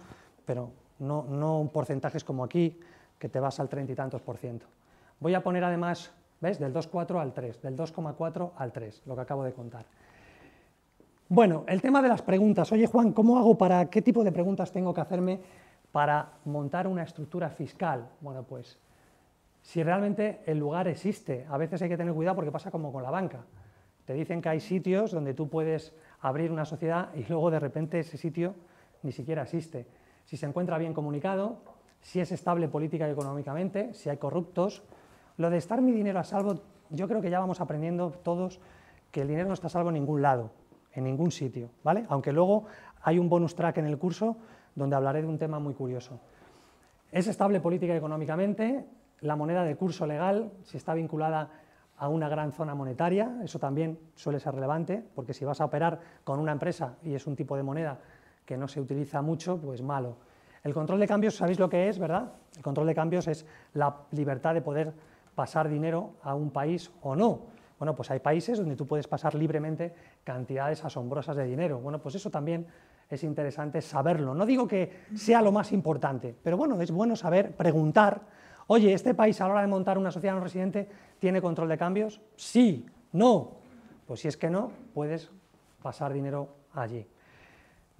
pero 0.45 0.82
no, 0.99 1.23
no 1.23 1.59
un 1.59 1.69
porcentaje 1.69 2.19
como 2.21 2.43
aquí, 2.43 2.79
que 3.19 3.29
te 3.29 3.39
vas 3.39 3.59
al 3.59 3.69
30 3.69 3.91
y 3.91 3.95
tantos 3.95 4.21
por 4.21 4.37
ciento. 4.37 4.65
Voy 5.19 5.33
a 5.33 5.41
poner 5.41 5.63
además, 5.63 6.11
¿ves? 6.41 6.59
Del 6.59 6.73
2,4 6.73 7.21
al 7.21 7.33
3, 7.33 7.61
del 7.61 7.77
2,4 7.77 8.51
al 8.57 8.71
3, 8.71 9.01
lo 9.05 9.15
que 9.15 9.21
acabo 9.21 9.43
de 9.43 9.53
contar. 9.53 9.85
Bueno, 11.29 11.63
el 11.67 11.81
tema 11.81 12.01
de 12.01 12.09
las 12.09 12.21
preguntas. 12.21 12.71
Oye, 12.71 12.85
Juan, 12.85 13.13
¿cómo 13.13 13.37
hago 13.37 13.57
para, 13.57 13.89
qué 13.89 14.01
tipo 14.01 14.23
de 14.23 14.31
preguntas 14.31 14.71
tengo 14.71 14.93
que 14.93 15.01
hacerme 15.01 15.39
para 15.91 16.33
montar 16.45 16.87
una 16.87 17.03
estructura 17.03 17.49
fiscal? 17.49 18.09
Bueno, 18.19 18.43
pues, 18.43 18.77
si 19.61 19.81
realmente 19.81 20.41
el 20.45 20.59
lugar 20.59 20.87
existe, 20.89 21.47
a 21.49 21.57
veces 21.57 21.81
hay 21.81 21.89
que 21.89 21.97
tener 21.97 22.13
cuidado 22.13 22.35
porque 22.35 22.51
pasa 22.51 22.69
como 22.69 22.91
con 22.91 23.01
la 23.01 23.09
banca. 23.09 23.45
Te 24.05 24.13
dicen 24.13 24.41
que 24.41 24.49
hay 24.49 24.59
sitios 24.59 25.11
donde 25.11 25.33
tú 25.33 25.47
puedes 25.47 25.93
abrir 26.19 26.51
una 26.51 26.65
sociedad 26.65 27.09
y 27.15 27.23
luego 27.23 27.49
de 27.49 27.59
repente 27.59 27.99
ese 27.99 28.17
sitio 28.17 28.53
ni 29.01 29.11
siquiera 29.11 29.43
existe. 29.43 29.87
Si 30.25 30.37
se 30.37 30.45
encuentra 30.45 30.77
bien 30.77 30.93
comunicado, 30.93 31.57
si 32.03 32.19
es 32.19 32.31
estable 32.31 32.67
política 32.67 33.07
y 33.07 33.11
económicamente, 33.11 33.93
si 33.93 34.09
hay 34.09 34.17
corruptos. 34.17 34.83
Lo 35.37 35.49
de 35.49 35.57
estar 35.57 35.81
mi 35.81 35.91
dinero 35.91 36.19
a 36.19 36.23
salvo, 36.23 36.61
yo 36.89 37.07
creo 37.07 37.21
que 37.21 37.29
ya 37.29 37.39
vamos 37.39 37.61
aprendiendo 37.61 38.11
todos 38.11 38.59
que 39.11 39.21
el 39.21 39.27
dinero 39.27 39.47
no 39.47 39.53
está 39.53 39.67
a 39.67 39.69
salvo 39.69 39.89
en 39.89 39.95
ningún 39.95 40.21
lado, 40.21 40.51
en 40.91 41.05
ningún 41.05 41.31
sitio, 41.31 41.69
¿vale? 41.83 42.05
Aunque 42.09 42.31
luego 42.31 42.65
hay 43.01 43.19
un 43.19 43.29
bonus 43.29 43.55
track 43.55 43.77
en 43.77 43.85
el 43.85 43.97
curso 43.97 44.37
donde 44.75 44.95
hablaré 44.95 45.21
de 45.21 45.27
un 45.27 45.37
tema 45.37 45.59
muy 45.59 45.73
curioso. 45.73 46.19
Es 47.11 47.27
estable 47.27 47.59
política 47.59 47.93
y 47.93 47.97
económicamente, 47.97 48.85
la 49.21 49.35
moneda 49.35 49.63
de 49.63 49.75
curso 49.75 50.05
legal, 50.05 50.51
si 50.63 50.77
está 50.77 50.93
vinculada 50.93 51.49
a 51.97 52.09
una 52.09 52.27
gran 52.27 52.51
zona 52.51 52.75
monetaria, 52.75 53.39
eso 53.43 53.59
también 53.59 53.99
suele 54.15 54.39
ser 54.39 54.55
relevante, 54.55 55.03
porque 55.15 55.33
si 55.33 55.45
vas 55.45 55.61
a 55.61 55.65
operar 55.65 55.99
con 56.23 56.39
una 56.39 56.51
empresa 56.51 56.97
y 57.03 57.13
es 57.13 57.27
un 57.27 57.35
tipo 57.35 57.55
de 57.55 57.63
moneda 57.63 57.99
que 58.45 58.57
no 58.57 58.67
se 58.67 58.81
utiliza 58.81 59.21
mucho, 59.21 59.57
pues 59.57 59.81
malo. 59.81 60.17
El 60.63 60.73
control 60.73 60.99
de 60.99 61.07
cambios, 61.07 61.35
¿sabéis 61.35 61.59
lo 61.59 61.69
que 61.69 61.89
es, 61.89 61.99
verdad? 61.99 62.31
El 62.55 62.63
control 62.63 62.87
de 62.87 62.95
cambios 62.95 63.27
es 63.27 63.45
la 63.73 63.95
libertad 64.11 64.53
de 64.53 64.61
poder 64.61 64.93
pasar 65.35 65.67
dinero 65.67 66.11
a 66.23 66.35
un 66.35 66.51
país 66.51 66.91
o 67.01 67.15
no. 67.15 67.41
Bueno, 67.79 67.95
pues 67.95 68.11
hay 68.11 68.19
países 68.19 68.57
donde 68.57 68.75
tú 68.75 68.87
puedes 68.87 69.07
pasar 69.07 69.35
libremente 69.35 69.93
cantidades 70.23 70.85
asombrosas 70.85 71.35
de 71.35 71.43
dinero. 71.45 71.79
Bueno, 71.79 71.99
pues 71.99 72.15
eso 72.15 72.29
también 72.29 72.65
es 73.09 73.23
interesante 73.23 73.81
saberlo. 73.81 74.33
No 74.33 74.45
digo 74.45 74.67
que 74.67 75.03
sea 75.15 75.41
lo 75.41 75.51
más 75.51 75.71
importante, 75.73 76.35
pero 76.43 76.55
bueno, 76.55 76.79
es 76.81 76.91
bueno 76.91 77.15
saber, 77.15 77.55
preguntar, 77.55 78.21
oye, 78.67 78.93
¿este 78.93 79.13
país 79.13 79.41
a 79.41 79.47
la 79.47 79.53
hora 79.53 79.61
de 79.61 79.67
montar 79.67 79.97
una 79.97 80.11
sociedad 80.11 80.35
no 80.35 80.41
residente 80.41 80.87
tiene 81.19 81.41
control 81.41 81.67
de 81.67 81.77
cambios? 81.77 82.21
Sí, 82.37 82.85
no. 83.11 83.51
Pues 84.07 84.21
si 84.21 84.27
es 84.27 84.37
que 84.37 84.49
no, 84.49 84.71
puedes 84.93 85.29
pasar 85.81 86.13
dinero 86.13 86.55
allí. 86.73 87.05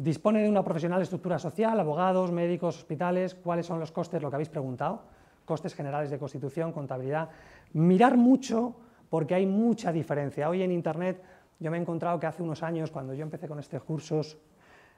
Dispone 0.03 0.41
de 0.43 0.49
una 0.49 0.65
profesional 0.65 1.01
estructura 1.01 1.39
social, 1.39 1.79
abogados, 1.79 2.29
médicos, 2.29 2.75
hospitales. 2.75 3.35
¿Cuáles 3.35 3.65
son 3.65 3.79
los 3.79 3.93
costes? 3.93 4.21
Lo 4.21 4.29
que 4.29 4.35
habéis 4.35 4.49
preguntado. 4.49 5.03
Costes 5.45 5.73
generales 5.73 6.09
de 6.09 6.19
constitución, 6.19 6.73
contabilidad. 6.73 7.29
Mirar 7.71 8.17
mucho 8.17 8.75
porque 9.09 9.33
hay 9.33 9.45
mucha 9.45 9.93
diferencia. 9.93 10.49
Hoy 10.49 10.61
en 10.61 10.73
Internet 10.73 11.23
yo 11.57 11.71
me 11.71 11.77
he 11.77 11.79
encontrado 11.79 12.19
que 12.19 12.27
hace 12.27 12.43
unos 12.43 12.63
años, 12.63 12.91
cuando 12.91 13.13
yo 13.13 13.23
empecé 13.23 13.47
con 13.47 13.59
estos 13.59 13.81
cursos, 13.83 14.37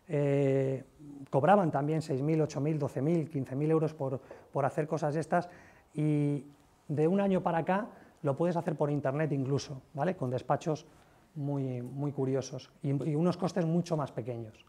eh, 0.08 0.84
cobraban 1.30 1.70
también 1.70 2.02
6.000, 2.02 2.48
8.000, 2.48 2.80
12.000, 2.80 3.30
15.000 3.30 3.70
euros 3.70 3.94
por, 3.94 4.20
por 4.52 4.65
hacer 4.65 4.88
cosas 4.88 5.15
estas 5.15 5.50
y 5.94 6.46
de 6.88 7.08
un 7.08 7.22
año 7.22 7.44
para 7.44 7.60
acá 7.60 7.89
lo 8.24 8.36
puedes 8.36 8.58
hacer 8.58 8.76
por 8.76 8.89
Internet 8.89 9.32
incluso, 9.34 9.84
¿vale? 9.94 10.15
con 10.15 10.32
despachos 10.32 10.88
muy, 11.36 11.84
muy 11.84 12.12
curiosos 12.12 12.72
y, 12.82 12.89
y 12.89 13.13
unos 13.13 13.38
costes 13.38 13.68
mucho 13.68 13.96
más 13.96 14.12
pequeños. 14.12 14.65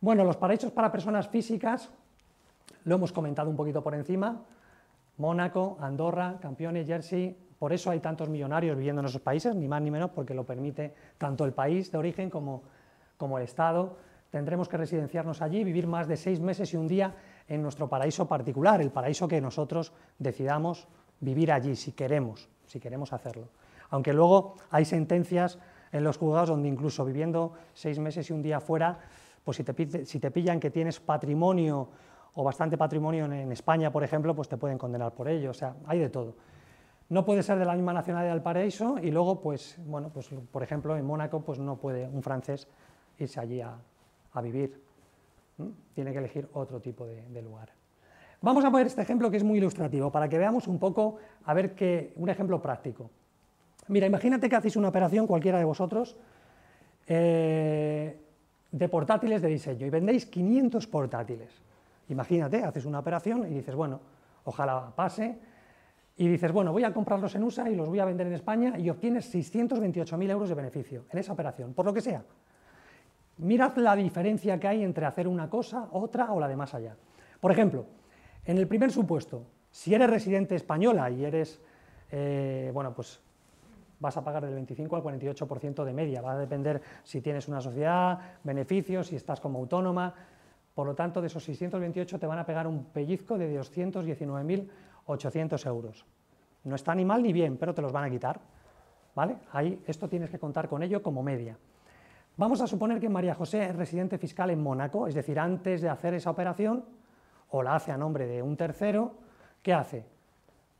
Bueno, 0.00 0.22
los 0.22 0.36
paraísos 0.36 0.70
para 0.70 0.92
personas 0.92 1.26
físicas, 1.26 1.90
lo 2.84 2.94
hemos 2.94 3.12
comentado 3.12 3.50
un 3.50 3.56
poquito 3.56 3.82
por 3.82 3.96
encima, 3.96 4.44
Mónaco, 5.16 5.76
Andorra, 5.80 6.36
Campeones, 6.40 6.86
Jersey, 6.86 7.36
por 7.58 7.72
eso 7.72 7.90
hay 7.90 7.98
tantos 7.98 8.28
millonarios 8.28 8.76
viviendo 8.76 9.00
en 9.00 9.08
esos 9.08 9.20
países, 9.20 9.56
ni 9.56 9.66
más 9.66 9.82
ni 9.82 9.90
menos 9.90 10.10
porque 10.10 10.34
lo 10.34 10.46
permite 10.46 10.94
tanto 11.18 11.44
el 11.44 11.52
país 11.52 11.90
de 11.90 11.98
origen 11.98 12.30
como, 12.30 12.62
como 13.16 13.38
el 13.38 13.44
Estado. 13.44 13.96
tendremos 14.30 14.68
que 14.68 14.76
residenciarnos 14.76 15.42
allí, 15.42 15.64
vivir 15.64 15.88
más 15.88 16.06
de 16.06 16.16
seis 16.16 16.38
meses 16.38 16.72
y 16.74 16.76
un 16.76 16.86
día 16.86 17.16
en 17.48 17.60
nuestro 17.60 17.88
paraíso 17.88 18.28
particular, 18.28 18.80
el 18.80 18.90
paraíso 18.90 19.26
que 19.26 19.40
nosotros 19.40 19.92
decidamos 20.20 20.86
vivir 21.18 21.50
allí, 21.50 21.74
si 21.74 21.90
queremos, 21.90 22.48
si 22.66 22.78
queremos 22.78 23.12
hacerlo. 23.12 23.48
Aunque 23.90 24.12
luego 24.12 24.54
hay 24.70 24.84
sentencias 24.84 25.58
en 25.90 26.04
los 26.04 26.18
juzgados 26.18 26.50
donde 26.50 26.68
incluso 26.68 27.04
viviendo 27.04 27.54
seis 27.74 27.98
meses 27.98 28.30
y 28.30 28.32
un 28.32 28.42
día 28.42 28.60
fuera, 28.60 29.00
pues 29.48 29.56
si 29.56 29.64
te, 29.64 30.04
si 30.04 30.20
te 30.20 30.30
pillan 30.30 30.60
que 30.60 30.70
tienes 30.70 31.00
patrimonio 31.00 31.88
o 32.34 32.44
bastante 32.44 32.76
patrimonio 32.76 33.24
en, 33.24 33.50
España, 33.50 33.90
por 33.90 34.04
ejemplo, 34.04 34.34
pues 34.34 34.46
te 34.46 34.58
pueden 34.58 34.76
condenar 34.76 35.14
por 35.14 35.26
ello, 35.26 35.52
o 35.52 35.54
sea, 35.54 35.74
hay 35.86 36.00
de 36.00 36.10
todo. 36.10 36.34
No 37.08 37.24
puede 37.24 37.42
ser 37.42 37.58
de 37.58 37.64
la 37.64 37.72
misma 37.72 37.94
nacionalidad 37.94 38.34
del 38.34 38.42
paraíso 38.42 38.96
y 39.00 39.10
luego, 39.10 39.40
pues, 39.40 39.78
bueno, 39.86 40.10
pues, 40.12 40.28
por 40.52 40.62
ejemplo, 40.62 40.98
en 40.98 41.06
Mónaco, 41.06 41.40
pues 41.40 41.58
no 41.58 41.78
puede 41.78 42.06
un 42.06 42.22
francés 42.22 42.68
irse 43.16 43.40
allí 43.40 43.62
a, 43.62 43.78
vivir. 44.42 44.82
Tiene 45.94 46.12
que 46.12 46.18
elegir 46.18 46.46
otro 46.52 46.78
tipo 46.78 47.06
de, 47.06 47.40
lugar. 47.40 47.70
Vamos 48.42 48.66
a 48.66 48.70
poner 48.70 48.88
este 48.88 49.00
ejemplo 49.00 49.30
que 49.30 49.38
es 49.38 49.44
muy 49.44 49.56
ilustrativo 49.56 50.12
para 50.12 50.28
que 50.28 50.36
veamos 50.36 50.68
un 50.68 50.78
poco, 50.78 51.16
a 51.46 51.54
ver 51.54 51.74
qué, 51.74 52.12
un 52.16 52.28
ejemplo 52.28 52.60
práctico. 52.60 53.10
Mira, 53.86 54.06
imagínate 54.06 54.46
que 54.50 54.56
hacéis 54.56 54.76
una 54.76 54.88
operación, 54.88 55.26
cualquiera 55.26 55.56
de 55.58 55.64
vosotros, 55.64 56.18
eh, 57.06 58.27
de 58.70 58.88
portátiles 58.88 59.42
de 59.42 59.48
diseño 59.48 59.86
y 59.86 59.90
vendéis 59.90 60.26
500 60.26 60.86
portátiles. 60.86 61.50
Imagínate, 62.08 62.62
haces 62.62 62.84
una 62.84 62.98
operación 63.00 63.46
y 63.50 63.54
dices, 63.54 63.74
bueno, 63.74 64.00
ojalá 64.44 64.92
pase, 64.94 65.38
y 66.18 66.26
dices, 66.26 66.50
bueno, 66.50 66.72
voy 66.72 66.82
a 66.82 66.92
comprarlos 66.92 67.34
en 67.36 67.44
USA 67.44 67.70
y 67.70 67.76
los 67.76 67.88
voy 67.88 68.00
a 68.00 68.04
vender 68.04 68.26
en 68.26 68.32
España 68.32 68.76
y 68.76 68.90
obtienes 68.90 69.32
628.000 69.32 70.30
euros 70.30 70.48
de 70.48 70.54
beneficio 70.56 71.04
en 71.10 71.18
esa 71.18 71.32
operación, 71.32 71.74
por 71.74 71.86
lo 71.86 71.94
que 71.94 72.00
sea. 72.00 72.24
Mirad 73.38 73.76
la 73.76 73.94
diferencia 73.94 74.58
que 74.58 74.66
hay 74.66 74.82
entre 74.82 75.06
hacer 75.06 75.28
una 75.28 75.48
cosa, 75.48 75.86
otra 75.92 76.32
o 76.32 76.40
la 76.40 76.48
de 76.48 76.56
más 76.56 76.74
allá. 76.74 76.96
Por 77.40 77.52
ejemplo, 77.52 77.86
en 78.44 78.58
el 78.58 78.66
primer 78.66 78.90
supuesto, 78.90 79.46
si 79.70 79.94
eres 79.94 80.10
residente 80.10 80.56
española 80.56 81.08
y 81.08 81.24
eres, 81.24 81.60
eh, 82.10 82.72
bueno, 82.74 82.92
pues 82.92 83.20
vas 84.00 84.16
a 84.16 84.24
pagar 84.24 84.44
del 84.44 84.54
25 84.54 84.96
al 84.96 85.02
48% 85.02 85.84
de 85.84 85.92
media, 85.92 86.22
va 86.22 86.32
a 86.32 86.38
depender 86.38 86.80
si 87.02 87.20
tienes 87.20 87.48
una 87.48 87.60
sociedad, 87.60 88.18
beneficios, 88.44 89.08
si 89.08 89.16
estás 89.16 89.40
como 89.40 89.58
autónoma, 89.58 90.14
por 90.78 90.86
lo 90.86 90.94
tanto, 90.94 91.20
de 91.20 91.26
esos 91.26 91.42
628 91.42 92.20
te 92.20 92.26
van 92.28 92.38
a 92.38 92.46
pegar 92.46 92.68
un 92.68 92.84
pellizco 92.84 93.36
de 93.36 93.60
219.800 93.60 95.66
euros. 95.66 96.06
No 96.62 96.76
está 96.76 96.94
ni 96.94 97.04
mal 97.04 97.20
ni 97.20 97.32
bien, 97.32 97.56
pero 97.56 97.74
te 97.74 97.82
los 97.82 97.90
van 97.90 98.04
a 98.04 98.10
quitar. 98.10 98.40
¿Vale? 99.16 99.38
Ahí 99.50 99.82
esto 99.88 100.08
tienes 100.08 100.30
que 100.30 100.38
contar 100.38 100.68
con 100.68 100.84
ello 100.84 101.02
como 101.02 101.20
media. 101.20 101.58
Vamos 102.36 102.60
a 102.60 102.68
suponer 102.68 103.00
que 103.00 103.08
María 103.08 103.34
José 103.34 103.64
es 103.64 103.74
residente 103.74 104.18
fiscal 104.18 104.50
en 104.50 104.62
Mónaco, 104.62 105.08
es 105.08 105.16
decir, 105.16 105.40
antes 105.40 105.80
de 105.80 105.88
hacer 105.88 106.14
esa 106.14 106.30
operación, 106.30 106.84
o 107.50 107.60
la 107.60 107.74
hace 107.74 107.90
a 107.90 107.96
nombre 107.96 108.28
de 108.28 108.40
un 108.40 108.56
tercero, 108.56 109.14
¿qué 109.62 109.74
hace? 109.74 110.06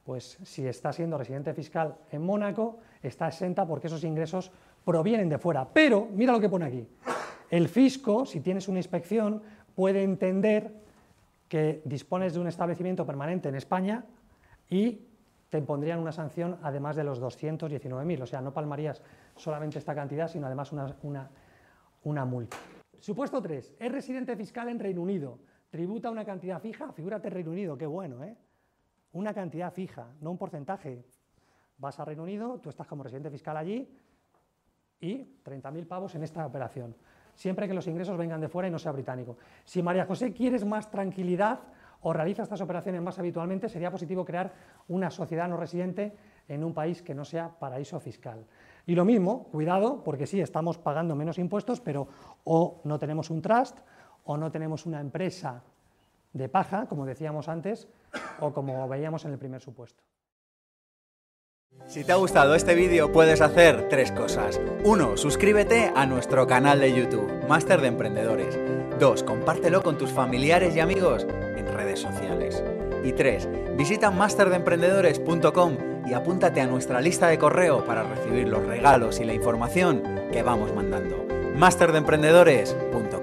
Pues 0.08 0.38
si 0.42 0.66
está 0.66 0.90
siendo 0.90 1.18
residente 1.18 1.52
fiscal 1.52 1.98
en 2.10 2.22
Mónaco, 2.22 2.78
está 3.02 3.28
exenta 3.28 3.66
porque 3.66 3.88
esos 3.88 4.04
ingresos 4.04 4.50
provienen 4.82 5.28
de 5.28 5.36
fuera. 5.36 5.68
Pero, 5.70 6.08
mira 6.10 6.32
lo 6.32 6.40
que 6.40 6.48
pone 6.48 6.64
aquí, 6.64 6.88
el 7.50 7.68
fisco, 7.68 8.24
si 8.24 8.40
tienes 8.40 8.68
una 8.68 8.78
inspección, 8.78 9.42
puede 9.74 10.02
entender 10.02 10.72
que 11.46 11.82
dispones 11.84 12.32
de 12.32 12.40
un 12.40 12.46
establecimiento 12.46 13.04
permanente 13.04 13.50
en 13.50 13.56
España 13.56 14.06
y 14.70 15.02
te 15.50 15.58
impondrían 15.58 15.98
una 15.98 16.12
sanción 16.12 16.56
además 16.62 16.96
de 16.96 17.04
los 17.04 17.20
219.000, 17.20 18.22
o 18.22 18.26
sea, 18.26 18.40
no 18.40 18.54
palmarías 18.54 19.02
solamente 19.36 19.78
esta 19.78 19.94
cantidad, 19.94 20.28
sino 20.28 20.46
además 20.46 20.72
una, 20.72 22.24
multa. 22.24 22.56
Supuesto 22.98 23.42
3. 23.42 23.74
Es 23.78 23.92
residente 23.92 24.34
fiscal 24.36 24.70
en 24.70 24.78
Reino 24.78 25.02
Unido. 25.02 25.38
Tributa 25.68 26.10
una 26.10 26.24
cantidad 26.24 26.62
fija. 26.62 26.94
Figúrate 26.94 27.28
Reino 27.28 27.50
Unido, 27.50 27.76
qué 27.76 27.84
bueno, 27.84 28.24
¿eh? 28.24 28.34
Una 29.12 29.32
cantidad 29.34 29.72
fija, 29.72 30.06
no 30.20 30.30
un 30.30 30.38
porcentaje. 30.38 31.04
Vas 31.78 31.98
a 31.98 32.04
Reino 32.04 32.22
Unido, 32.22 32.58
tú 32.60 32.70
estás 32.70 32.86
como 32.86 33.02
residente 33.02 33.30
fiscal 33.30 33.56
allí 33.56 33.88
y 35.00 35.18
30.000 35.44 35.86
pavos 35.86 36.14
en 36.14 36.24
esta 36.24 36.44
operación 36.44 36.94
siempre 37.38 37.68
que 37.68 37.74
los 37.74 37.86
ingresos 37.86 38.18
vengan 38.18 38.40
de 38.40 38.48
fuera 38.48 38.66
y 38.66 38.70
no 38.70 38.80
sea 38.80 38.90
británico. 38.90 39.38
Si 39.64 39.80
María 39.80 40.04
José 40.04 40.32
quieres 40.32 40.64
más 40.64 40.90
tranquilidad 40.90 41.60
o 42.00 42.12
realiza 42.12 42.42
estas 42.42 42.60
operaciones 42.60 43.00
más 43.00 43.18
habitualmente, 43.20 43.68
sería 43.68 43.92
positivo 43.92 44.24
crear 44.24 44.52
una 44.88 45.08
sociedad 45.08 45.48
no 45.48 45.56
residente 45.56 46.16
en 46.48 46.64
un 46.64 46.74
país 46.74 47.00
que 47.00 47.14
no 47.14 47.24
sea 47.24 47.48
paraíso 47.48 48.00
fiscal. 48.00 48.44
Y 48.86 48.96
lo 48.96 49.04
mismo, 49.04 49.44
cuidado, 49.44 50.02
porque 50.02 50.26
sí, 50.26 50.40
estamos 50.40 50.78
pagando 50.78 51.14
menos 51.14 51.38
impuestos, 51.38 51.80
pero 51.80 52.08
o 52.42 52.80
no 52.82 52.98
tenemos 52.98 53.30
un 53.30 53.40
trust, 53.40 53.78
o 54.24 54.36
no 54.36 54.50
tenemos 54.50 54.84
una 54.84 55.00
empresa 55.00 55.62
de 56.32 56.48
paja, 56.48 56.86
como 56.86 57.06
decíamos 57.06 57.48
antes, 57.48 57.88
o 58.40 58.52
como 58.52 58.88
veíamos 58.88 59.24
en 59.24 59.32
el 59.32 59.38
primer 59.38 59.60
supuesto. 59.60 60.02
Si 61.86 62.04
te 62.04 62.12
ha 62.12 62.16
gustado 62.16 62.54
este 62.54 62.74
vídeo 62.74 63.12
puedes 63.12 63.40
hacer 63.40 63.88
tres 63.88 64.12
cosas. 64.12 64.60
1. 64.84 65.16
Suscríbete 65.16 65.92
a 65.94 66.06
nuestro 66.06 66.46
canal 66.46 66.80
de 66.80 66.92
YouTube, 66.92 67.46
Máster 67.48 67.80
de 67.80 67.88
Emprendedores. 67.88 68.58
2. 68.98 69.22
Compártelo 69.22 69.82
con 69.82 69.96
tus 69.96 70.10
familiares 70.10 70.74
y 70.76 70.80
amigos 70.80 71.26
en 71.56 71.66
redes 71.66 72.00
sociales. 72.00 72.62
Y 73.04 73.12
3. 73.12 73.76
Visita 73.76 74.10
masterdeemprendedores.com 74.10 75.76
y 76.06 76.14
apúntate 76.14 76.60
a 76.60 76.66
nuestra 76.66 77.00
lista 77.00 77.28
de 77.28 77.38
correo 77.38 77.84
para 77.84 78.02
recibir 78.02 78.48
los 78.48 78.64
regalos 78.66 79.20
y 79.20 79.24
la 79.24 79.34
información 79.34 80.02
que 80.32 80.42
vamos 80.42 80.74
mandando. 80.74 81.24
masterdeemprendedores.com 81.54 83.17